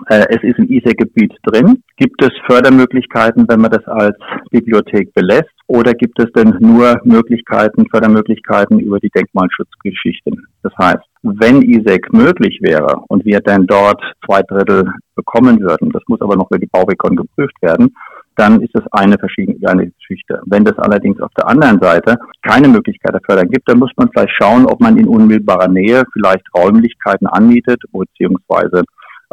äh, 0.09 0.25
es 0.31 0.43
ist 0.43 0.59
im 0.59 0.71
ISEC-Gebiet 0.71 1.33
drin. 1.45 1.83
Gibt 1.97 2.23
es 2.23 2.31
Fördermöglichkeiten, 2.49 3.47
wenn 3.49 3.61
man 3.61 3.71
das 3.71 3.85
als 3.87 4.17
Bibliothek 4.51 5.13
belässt? 5.15 5.51
Oder 5.69 5.93
gibt 5.93 6.19
es 6.19 6.31
denn 6.33 6.57
nur 6.61 7.01
Möglichkeiten, 7.05 7.87
Fördermöglichkeiten 7.91 8.81
über 8.81 8.99
die 8.99 9.11
Denkmalschutzgeschichten? 9.11 10.47
Das 10.63 10.73
heißt, 10.79 11.05
wenn 11.23 11.63
ISEC 11.63 12.13
möglich 12.13 12.59
wäre 12.63 13.03
und 13.09 13.25
wir 13.25 13.41
dann 13.41 13.67
dort 13.67 14.03
zwei 14.27 14.43
Drittel 14.43 14.93
bekommen 15.15 15.61
würden, 15.61 15.91
das 15.91 16.03
muss 16.09 16.21
aber 16.21 16.37
noch 16.37 16.51
über 16.51 16.59
die 16.59 16.67
Bauwegkon 16.67 17.17
geprüft 17.17 17.55
werden, 17.63 17.95
dann 18.37 18.61
ist 18.63 18.75
das 18.75 18.85
eine 18.93 19.19
verschiedene 19.19 19.69
eine 19.69 19.91
Geschichte. 19.91 20.41
Wenn 20.47 20.65
das 20.65 20.79
allerdings 20.79 21.21
auf 21.21 21.33
der 21.37 21.49
anderen 21.49 21.81
Seite 21.81 22.17
keine 22.43 22.69
Möglichkeit 22.69 23.15
der 23.15 23.21
Förderung 23.25 23.51
gibt, 23.51 23.69
dann 23.69 23.79
muss 23.79 23.93
man 23.97 24.09
vielleicht 24.11 24.35
schauen, 24.41 24.67
ob 24.67 24.81
man 24.81 24.97
in 24.97 25.07
unmittelbarer 25.07 25.69
Nähe 25.69 26.05
vielleicht 26.13 26.45
Räumlichkeiten 26.57 27.27
anmietet 27.27 27.83
beziehungsweise 27.93 28.83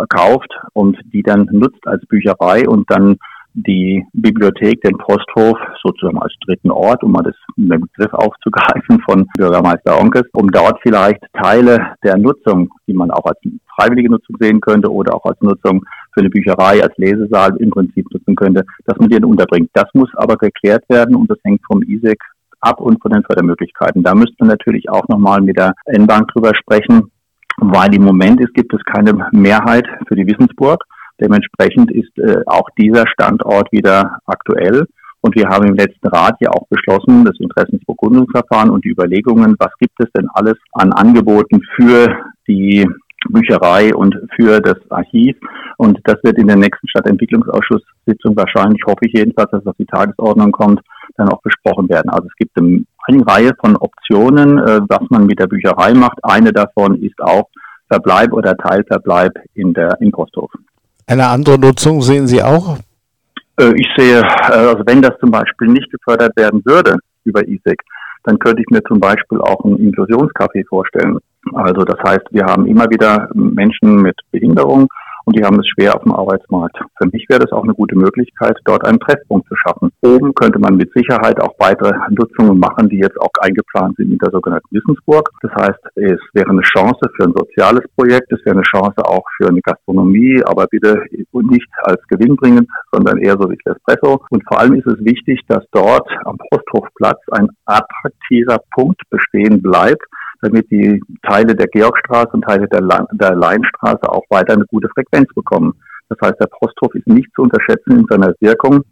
kauft 0.07 0.51
und 0.73 0.97
die 1.11 1.23
dann 1.23 1.47
nutzt 1.51 1.85
als 1.85 2.05
Bücherei 2.05 2.67
und 2.67 2.89
dann 2.89 3.17
die 3.53 4.05
Bibliothek, 4.13 4.81
den 4.81 4.97
Posthof 4.97 5.57
sozusagen 5.83 6.17
als 6.19 6.33
dritten 6.45 6.71
Ort, 6.71 7.03
um 7.03 7.11
mal 7.11 7.23
das 7.23 7.35
den 7.57 7.67
Begriff 7.67 8.13
aufzugreifen 8.13 9.01
von 9.09 9.27
Bürgermeister 9.37 9.99
Onkes, 9.99 10.23
um 10.33 10.49
dort 10.49 10.79
vielleicht 10.81 11.21
Teile 11.33 11.93
der 12.03 12.17
Nutzung, 12.17 12.69
die 12.87 12.93
man 12.93 13.11
auch 13.11 13.25
als 13.25 13.39
freiwillige 13.75 14.11
Nutzung 14.11 14.37
sehen 14.39 14.61
könnte 14.61 14.91
oder 14.91 15.15
auch 15.15 15.25
als 15.25 15.39
Nutzung 15.41 15.83
für 16.13 16.21
eine 16.21 16.29
Bücherei, 16.29 16.81
als 16.81 16.95
Lesesaal 16.97 17.55
im 17.57 17.69
Prinzip 17.69 18.05
nutzen 18.11 18.35
könnte, 18.35 18.65
dass 18.85 18.97
man 18.97 19.09
dann 19.09 19.25
unterbringt. 19.25 19.69
Das 19.73 19.85
muss 19.93 20.09
aber 20.15 20.35
geklärt 20.37 20.83
werden 20.89 21.15
und 21.15 21.29
das 21.29 21.37
hängt 21.43 21.61
vom 21.65 21.81
ISEC 21.81 22.19
ab 22.61 22.81
und 22.81 23.01
von 23.01 23.11
den 23.11 23.23
Fördermöglichkeiten. 23.23 24.03
Da 24.03 24.13
müsste 24.13 24.35
man 24.39 24.49
natürlich 24.49 24.89
auch 24.89 25.07
nochmal 25.07 25.41
mit 25.41 25.57
der 25.57 25.73
N-Bank 25.85 26.29
drüber 26.33 26.53
sprechen, 26.55 27.11
weil 27.57 27.93
im 27.93 28.03
Moment 28.03 28.41
ist, 28.41 28.53
gibt 28.53 28.73
es 28.73 28.83
keine 28.83 29.13
Mehrheit 29.31 29.87
für 30.07 30.15
die 30.15 30.27
Wissensburg. 30.27 30.83
Dementsprechend 31.19 31.91
ist 31.91 32.17
äh, 32.17 32.41
auch 32.45 32.69
dieser 32.77 33.07
Standort 33.07 33.71
wieder 33.71 34.19
aktuell 34.25 34.85
Und 35.21 35.35
wir 35.35 35.49
haben 35.49 35.67
im 35.67 35.75
letzten 35.75 36.07
Rat 36.07 36.35
ja 36.39 36.49
auch 36.51 36.67
beschlossen, 36.69 37.25
das 37.25 37.37
Interessensbekundungsverfahren 37.39 38.69
und 38.69 38.85
die 38.85 38.89
Überlegungen, 38.89 39.55
was 39.59 39.71
gibt 39.79 39.99
es 39.99 40.09
denn 40.15 40.27
alles 40.33 40.55
an 40.73 40.93
Angeboten 40.93 41.61
für 41.75 42.07
die 42.47 42.87
Bücherei 43.27 43.93
und 43.93 44.15
für 44.35 44.61
das 44.61 44.77
Archiv. 44.89 45.35
Und 45.77 45.99
das 46.05 46.15
wird 46.23 46.37
in 46.37 46.47
der 46.47 46.55
nächsten 46.55 46.87
Stadtentwicklungsausschusssitzung 46.87 48.35
wahrscheinlich, 48.37 48.81
hoffe 48.85 49.05
ich 49.05 49.13
jedenfalls, 49.13 49.51
dass 49.51 49.63
das 49.63 49.71
auf 49.71 49.77
die 49.77 49.85
Tagesordnung 49.85 50.51
kommt, 50.53 50.79
dann 51.17 51.29
auch 51.29 51.41
besprochen 51.41 51.89
werden. 51.89 52.09
Also 52.09 52.27
es 52.27 52.35
gibt 52.35 52.57
eine 52.57 53.25
Reihe 53.27 53.51
von 53.59 53.75
Optionen, 53.75 54.57
äh, 54.57 54.79
was 54.87 55.09
man 55.09 55.25
mit 55.25 55.39
der 55.39 55.47
Bücherei 55.47 55.93
macht. 55.93 56.19
Eine 56.23 56.53
davon 56.53 57.01
ist 57.01 57.19
auch 57.21 57.49
Verbleib 57.89 58.31
oder 58.31 58.55
Teilverbleib 58.55 59.33
in 59.55 59.73
der, 59.73 59.97
im 59.99 60.11
Posthof. 60.11 60.51
Eine 61.09 61.25
andere 61.25 61.57
Nutzung 61.57 62.03
sehen 62.03 62.27
Sie 62.27 62.43
auch? 62.43 62.77
Äh, 63.59 63.73
Ich 63.75 63.87
sehe, 63.97 64.19
äh, 64.19 64.53
also 64.53 64.83
wenn 64.85 65.01
das 65.01 65.17
zum 65.19 65.31
Beispiel 65.31 65.67
nicht 65.69 65.89
gefördert 65.89 66.37
werden 66.37 66.61
würde 66.65 66.97
über 67.23 67.41
ISEC, 67.47 67.81
dann 68.25 68.37
könnte 68.37 68.61
ich 68.61 68.69
mir 68.69 68.83
zum 68.83 68.99
Beispiel 68.99 69.41
auch 69.41 69.65
ein 69.65 69.75
Inklusionscafé 69.77 70.67
vorstellen. 70.67 71.17
Also 71.55 71.83
das 71.83 71.97
heißt, 72.07 72.27
wir 72.29 72.45
haben 72.45 72.67
immer 72.67 72.87
wieder 72.91 73.27
Menschen 73.33 74.03
mit 74.03 74.19
Behinderung 74.31 74.87
und 75.25 75.37
die 75.37 75.43
haben 75.43 75.59
es 75.59 75.67
schwer 75.67 75.95
auf 75.95 76.03
dem 76.03 76.13
Arbeitsmarkt. 76.13 76.77
Für 76.97 77.09
mich 77.11 77.25
wäre 77.29 77.41
das 77.41 77.51
auch 77.51 77.63
eine 77.63 77.73
gute 77.73 77.95
Möglichkeit, 77.95 78.57
dort 78.65 78.85
einen 78.85 78.99
Treffpunkt 78.99 79.47
zu 79.47 79.55
schaffen. 79.55 79.91
Oben 80.01 80.33
könnte 80.33 80.59
man 80.59 80.75
mit 80.75 80.91
Sicherheit 80.93 81.41
auch 81.41 81.53
weitere 81.59 81.93
Nutzungen 82.09 82.59
machen, 82.59 82.89
die 82.89 82.97
jetzt 82.97 83.19
auch 83.19 83.31
eingeplant 83.41 83.97
sind 83.97 84.11
in 84.11 84.17
der 84.17 84.31
sogenannten 84.31 84.67
Wissensburg. 84.71 85.29
Das 85.41 85.51
heißt, 85.53 85.79
es 85.95 86.19
wäre 86.33 86.49
eine 86.49 86.61
Chance 86.61 86.99
für 87.15 87.23
ein 87.23 87.33
soziales 87.37 87.83
Projekt, 87.95 88.31
es 88.31 88.43
wäre 88.45 88.55
eine 88.55 88.63
Chance 88.63 89.05
auch 89.05 89.23
für 89.37 89.47
eine 89.47 89.61
Gastronomie, 89.61 90.41
aber 90.45 90.65
bitte 90.67 91.01
nicht 91.33 91.69
als 91.83 92.01
gewinnbringend, 92.07 92.69
sondern 92.91 93.17
eher 93.19 93.37
so 93.39 93.49
wie 93.49 93.57
Espresso. 93.63 94.21
Und 94.29 94.43
vor 94.47 94.59
allem 94.59 94.73
ist 94.73 94.87
es 94.87 95.03
wichtig, 95.03 95.41
dass 95.47 95.63
dort 95.71 96.07
am 96.25 96.37
Posthofplatz 96.51 97.19
ein 97.31 97.49
attraktiver 97.65 98.59
Punkt 98.71 99.01
bestehen 99.09 99.61
bleibt, 99.61 100.03
damit 100.41 100.69
die 100.71 101.01
Teile 101.23 101.55
der 101.55 101.67
Georgstraße 101.67 102.31
und 102.31 102.43
Teile 102.43 102.67
der, 102.67 102.81
La 102.81 103.07
der 103.11 103.35
Leinstraße 103.35 104.09
auch 104.09 104.23
weiter 104.29 104.53
eine 104.53 104.65
gute 104.65 104.89
Frequenz 104.89 105.27
bekommen. 105.33 105.73
Das 106.09 106.17
heißt, 106.21 106.39
der 106.39 106.47
Posthof 106.47 106.93
ist 106.95 107.07
nicht 107.07 107.29
zu 107.35 107.43
unterschätzen 107.43 107.99
in 107.99 108.05
seiner 108.09 108.33
Wirkung 108.39 108.83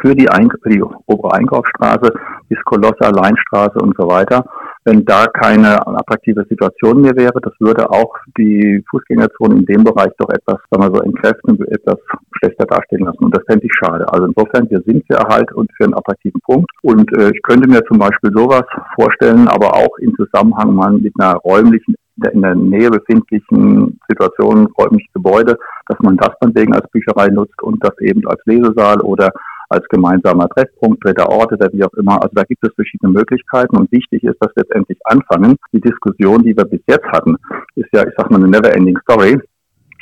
für 0.00 0.14
die, 0.14 0.28
Ein 0.28 0.48
für 0.62 0.70
die 0.70 0.82
obere 0.82 1.34
Einkaufsstraße 1.34 2.12
bis 2.48 2.58
Kolosser, 2.64 3.12
Leinstraße 3.12 3.78
und 3.78 3.96
so 3.98 4.08
weiter. 4.08 4.44
Wenn 4.84 5.04
da 5.04 5.26
keine 5.26 5.84
attraktive 5.84 6.44
Situation 6.48 7.00
mehr 7.00 7.16
wäre, 7.16 7.40
das 7.42 7.52
würde 7.58 7.90
auch 7.90 8.14
die 8.38 8.84
Fußgängerzone 8.88 9.56
in 9.56 9.66
dem 9.66 9.82
Bereich 9.82 10.12
doch 10.18 10.28
etwas, 10.28 10.58
sagen 10.70 10.84
wir 10.84 10.96
so, 10.96 11.02
entkräften, 11.02 11.60
etwas 11.72 11.98
schlechter 12.38 12.66
dastehen 12.66 13.04
lassen. 13.04 13.24
Und 13.24 13.36
das 13.36 13.42
fände 13.46 13.66
ich 13.66 13.72
schade. 13.74 14.06
Also 14.12 14.26
insofern, 14.26 14.70
wir 14.70 14.80
sind 14.86 15.04
für 15.06 15.18
Erhalt 15.18 15.52
und 15.52 15.70
für 15.76 15.84
einen 15.84 15.94
attraktiven 15.94 16.40
Punkt. 16.42 16.70
Und 16.82 17.12
äh, 17.18 17.30
ich 17.30 17.42
könnte 17.42 17.68
mir 17.68 17.84
zum 17.86 17.98
Beispiel 17.98 18.30
sowas 18.32 18.64
vorstellen, 18.94 19.48
aber 19.48 19.74
auch 19.74 19.98
in 19.98 20.14
Zusammenhang 20.14 20.74
mal 20.74 20.92
mit 20.92 21.12
einer 21.18 21.34
räumlichen 21.38 21.96
in 22.32 22.40
der 22.42 22.54
Nähe 22.54 22.90
befindlichen 22.90 24.00
Situationen, 24.08 24.66
räumliche 24.78 25.08
Gebäude, 25.12 25.58
dass 25.86 25.98
man 26.00 26.16
das 26.16 26.30
dann 26.40 26.54
wegen 26.54 26.74
als 26.74 26.88
Bücherei 26.90 27.28
nutzt 27.28 27.60
und 27.62 27.82
das 27.84 27.92
eben 28.00 28.26
als 28.26 28.40
Lesesaal 28.46 29.00
oder 29.02 29.30
als 29.68 29.86
gemeinsamer 29.88 30.48
Treffpunkt, 30.48 31.04
dritter 31.04 31.28
Ort 31.28 31.52
oder 31.52 31.68
wie 31.72 31.84
auch 31.84 31.92
immer. 31.94 32.22
Also 32.22 32.30
da 32.34 32.42
gibt 32.44 32.64
es 32.66 32.74
verschiedene 32.74 33.12
Möglichkeiten 33.12 33.76
und 33.76 33.90
wichtig 33.92 34.22
ist, 34.24 34.36
dass 34.40 34.54
wir 34.54 34.62
letztendlich 34.62 34.98
anfangen. 35.04 35.56
Die 35.72 35.80
Diskussion, 35.80 36.42
die 36.42 36.56
wir 36.56 36.64
bis 36.64 36.80
jetzt 36.86 37.06
hatten, 37.06 37.36
ist 37.74 37.88
ja, 37.92 38.06
ich 38.06 38.14
sag 38.16 38.30
mal, 38.30 38.36
eine 38.36 38.48
never-ending 38.48 38.98
story. 39.02 39.38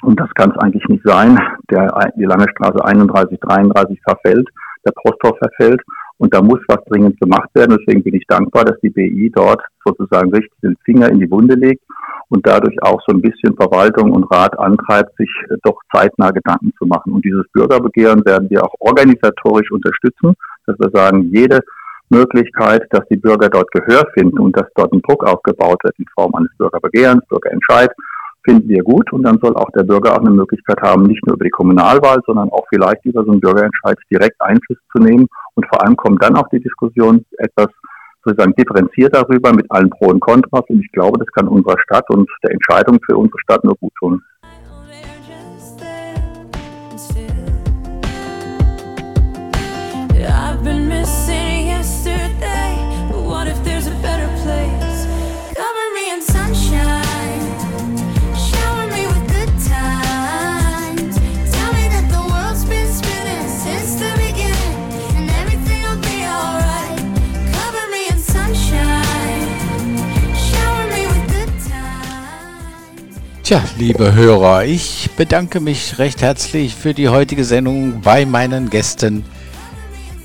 Und 0.03 0.20
das 0.20 0.29
kann 0.35 0.50
es 0.50 0.59
eigentlich 0.59 0.85
nicht 0.88 1.03
sein. 1.05 1.38
Der, 1.70 1.88
die 2.16 2.24
lange 2.24 2.46
Straße 2.50 2.85
31, 2.85 3.38
33 3.40 3.98
verfällt, 4.03 4.48
der 4.85 4.92
Posthof 4.92 5.38
verfällt 5.38 5.81
und 6.18 6.35
da 6.35 6.42
muss 6.42 6.61
was 6.68 6.85
dringend 6.87 7.18
gemacht 7.20 7.48
werden. 7.55 7.79
Deswegen 7.79 8.03
bin 8.03 8.14
ich 8.14 8.27
dankbar, 8.27 8.64
dass 8.64 8.79
die 8.81 8.90
BI 8.90 9.33
dort 9.35 9.62
sozusagen 9.85 10.31
richtig 10.31 10.53
den 10.62 10.77
Finger 10.85 11.09
in 11.09 11.20
die 11.20 11.31
Wunde 11.31 11.55
legt 11.55 11.83
und 12.29 12.47
dadurch 12.47 12.77
auch 12.83 13.01
so 13.07 13.15
ein 13.15 13.23
bisschen 13.23 13.57
Verwaltung 13.57 14.13
und 14.13 14.25
Rat 14.31 14.59
antreibt, 14.59 15.17
sich 15.17 15.31
äh, 15.51 15.57
doch 15.63 15.79
zeitnah 15.95 16.31
Gedanken 16.31 16.73
zu 16.79 16.87
machen. 16.87 17.13
Und 17.13 17.25
dieses 17.25 17.45
Bürgerbegehren 17.53 18.25
werden 18.25 18.49
wir 18.51 18.65
auch 18.65 18.75
organisatorisch 18.81 19.71
unterstützen, 19.71 20.35
dass 20.67 20.79
wir 20.79 20.91
sagen, 20.93 21.31
jede 21.33 21.61
Möglichkeit, 22.11 22.87
dass 22.91 23.07
die 23.11 23.17
Bürger 23.17 23.49
dort 23.49 23.71
Gehör 23.73 24.07
finden 24.15 24.39
und 24.39 24.57
dass 24.57 24.67
dort 24.75 24.93
ein 24.93 25.03
Druck 25.03 25.25
aufgebaut 25.25 25.79
wird 25.83 25.99
in 25.99 26.05
Form 26.15 26.35
eines 26.35 26.51
Bürgerbegehrens, 26.59 27.25
Bürgerentscheid, 27.29 27.91
finden 28.45 28.69
wir 28.69 28.83
gut. 28.83 29.11
Und 29.13 29.23
dann 29.23 29.39
soll 29.43 29.57
auch 29.57 29.71
der 29.71 29.85
Bürger 29.85 30.13
auch 30.13 30.21
eine 30.21 30.31
Möglichkeit 30.31 30.81
haben, 30.83 31.05
nicht 31.05 31.27
nur 31.27 31.37
über 31.37 31.45
die 31.45 31.51
Kommunalwahl, 31.51 32.21
sondern 32.27 32.51
auch 32.51 32.65
vielleicht 32.69 33.05
über 33.05 33.25
so 33.25 33.33
einen 33.33 33.41
Bürgerentscheid 33.41 33.99
direkt 34.11 34.41
Einfluss 34.41 34.79
zu 34.93 35.03
nehmen. 35.03 35.27
Und 35.55 35.67
vor 35.67 35.83
allem 35.83 35.97
kommt 35.97 36.23
dann 36.23 36.37
auch 36.37 36.49
die 36.51 36.61
Diskussion 36.61 37.25
etwas 37.39 37.69
sozusagen 38.25 38.55
differenziert 38.55 39.15
darüber 39.15 39.53
mit 39.53 39.71
allen 39.71 39.91
Pro 39.91 40.07
und 40.07 40.21
Kontras. 40.21 40.65
Und 40.69 40.81
ich 40.81 40.93
glaube, 40.93 41.19
das 41.19 41.29
kann 41.33 41.49
unserer 41.49 41.79
Stadt 41.81 42.09
und 42.11 42.29
der 42.43 42.53
Entscheidung 42.53 42.99
für 43.05 43.17
unsere 43.17 43.39
Stadt 43.41 43.65
nur 43.65 43.77
gut 43.77 43.93
tun. 43.99 44.23
Tja, 73.45 73.63
liebe 73.77 74.15
Hörer, 74.15 74.65
ich 74.65 75.11
bedanke 75.19 75.61
mich 75.61 75.99
recht 75.99 76.23
herzlich 76.23 76.75
für 76.75 76.95
die 76.95 77.11
heutige 77.11 77.45
Sendung 77.45 78.01
bei 78.01 78.25
meinen 78.25 78.71
Gästen. 78.71 79.23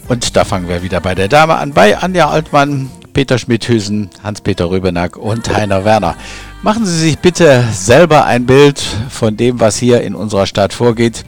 Und 0.07 0.37
da 0.37 0.45
fangen 0.45 0.69
wir 0.69 0.83
wieder 0.83 1.01
bei 1.01 1.15
der 1.15 1.27
Dame 1.27 1.55
an, 1.55 1.73
bei 1.73 1.97
Anja 1.97 2.29
Altmann, 2.29 2.89
Peter 3.11 3.37
Schmidhüsen, 3.37 4.09
Hans-Peter 4.23 4.69
Rübenack 4.69 5.17
und 5.17 5.53
Heiner 5.53 5.83
Werner. 5.83 6.15
Machen 6.61 6.85
Sie 6.85 6.97
sich 6.97 7.19
bitte 7.19 7.65
selber 7.73 8.23
ein 8.23 8.45
Bild 8.45 8.79
von 9.09 9.35
dem, 9.35 9.59
was 9.59 9.75
hier 9.75 9.99
in 9.99 10.15
unserer 10.15 10.45
Stadt 10.45 10.71
vorgeht. 10.71 11.25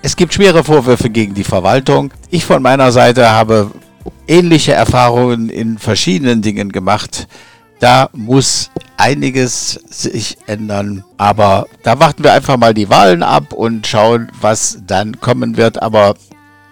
Es 0.00 0.16
gibt 0.16 0.32
schwere 0.32 0.64
Vorwürfe 0.64 1.10
gegen 1.10 1.34
die 1.34 1.44
Verwaltung. 1.44 2.12
Ich 2.30 2.46
von 2.46 2.62
meiner 2.62 2.92
Seite 2.92 3.28
habe 3.28 3.72
ähnliche 4.26 4.72
Erfahrungen 4.72 5.50
in 5.50 5.76
verschiedenen 5.76 6.40
Dingen 6.40 6.72
gemacht. 6.72 7.28
Da 7.80 8.10
muss 8.12 8.70
einiges 8.98 9.80
sich 9.88 10.36
ändern. 10.46 11.02
Aber 11.16 11.66
da 11.82 11.98
warten 11.98 12.22
wir 12.22 12.34
einfach 12.34 12.58
mal 12.58 12.74
die 12.74 12.90
Wahlen 12.90 13.22
ab 13.22 13.54
und 13.54 13.86
schauen, 13.86 14.30
was 14.40 14.78
dann 14.86 15.18
kommen 15.20 15.56
wird. 15.56 15.82
Aber 15.82 16.14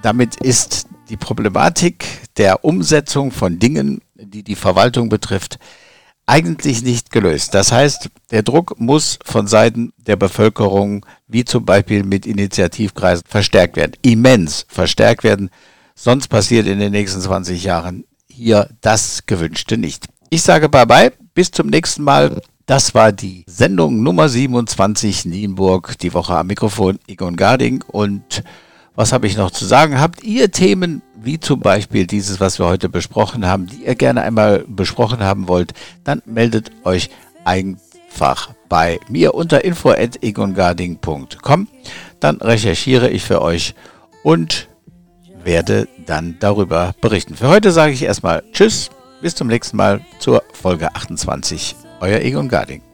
damit 0.02 0.36
ist 0.36 0.86
die 1.08 1.16
Problematik 1.16 2.04
der 2.36 2.64
Umsetzung 2.64 3.32
von 3.32 3.58
Dingen, 3.58 4.02
die 4.14 4.42
die 4.42 4.54
Verwaltung 4.54 5.08
betrifft, 5.08 5.58
eigentlich 6.26 6.82
nicht 6.82 7.10
gelöst. 7.10 7.54
Das 7.54 7.72
heißt, 7.72 8.10
der 8.30 8.42
Druck 8.42 8.78
muss 8.78 9.18
von 9.24 9.46
Seiten 9.46 9.94
der 9.96 10.16
Bevölkerung, 10.16 11.06
wie 11.26 11.46
zum 11.46 11.64
Beispiel 11.64 12.04
mit 12.04 12.26
Initiativkreisen, 12.26 13.24
verstärkt 13.26 13.76
werden. 13.76 13.92
Immens 14.02 14.66
verstärkt 14.68 15.24
werden. 15.24 15.48
Sonst 15.94 16.28
passiert 16.28 16.66
in 16.66 16.78
den 16.78 16.92
nächsten 16.92 17.22
20 17.22 17.64
Jahren 17.64 18.04
hier 18.28 18.68
das 18.82 19.24
Gewünschte 19.24 19.78
nicht. 19.78 20.04
Ich 20.30 20.42
sage 20.42 20.68
Bye-bye, 20.68 21.12
bis 21.32 21.50
zum 21.50 21.68
nächsten 21.68 22.02
Mal. 22.02 22.42
Das 22.66 22.94
war 22.94 23.12
die 23.12 23.44
Sendung 23.46 24.02
Nummer 24.02 24.28
27 24.28 25.24
Nienburg, 25.24 25.96
die 26.00 26.12
Woche 26.12 26.36
am 26.36 26.48
Mikrofon 26.48 26.98
Egon 27.08 27.34
Garding. 27.34 27.82
Und 27.86 28.42
was 28.94 29.14
habe 29.14 29.26
ich 29.26 29.38
noch 29.38 29.50
zu 29.50 29.64
sagen? 29.64 29.98
Habt 29.98 30.22
ihr 30.22 30.50
Themen, 30.50 31.00
wie 31.16 31.40
zum 31.40 31.60
Beispiel 31.60 32.06
dieses, 32.06 32.40
was 32.40 32.58
wir 32.58 32.66
heute 32.66 32.90
besprochen 32.90 33.46
haben, 33.46 33.68
die 33.68 33.86
ihr 33.86 33.94
gerne 33.94 34.20
einmal 34.20 34.66
besprochen 34.68 35.20
haben 35.20 35.48
wollt, 35.48 35.72
dann 36.04 36.20
meldet 36.26 36.72
euch 36.84 37.08
einfach 37.46 38.50
bei 38.68 39.00
mir 39.08 39.32
unter 39.32 39.64
info.egongarding.com. 39.64 41.68
Dann 42.20 42.36
recherchiere 42.36 43.08
ich 43.08 43.24
für 43.24 43.40
euch 43.40 43.74
und 44.22 44.68
werde 45.42 45.88
dann 46.04 46.36
darüber 46.38 46.94
berichten. 47.00 47.34
Für 47.34 47.48
heute 47.48 47.72
sage 47.72 47.94
ich 47.94 48.02
erstmal 48.02 48.42
Tschüss, 48.52 48.90
bis 49.20 49.34
zum 49.34 49.48
nächsten 49.48 49.76
Mal 49.76 50.00
zur 50.18 50.42
Folge 50.52 50.94
28. 50.94 51.76
Euer 52.00 52.20
Egon 52.20 52.48
Garding. 52.48 52.87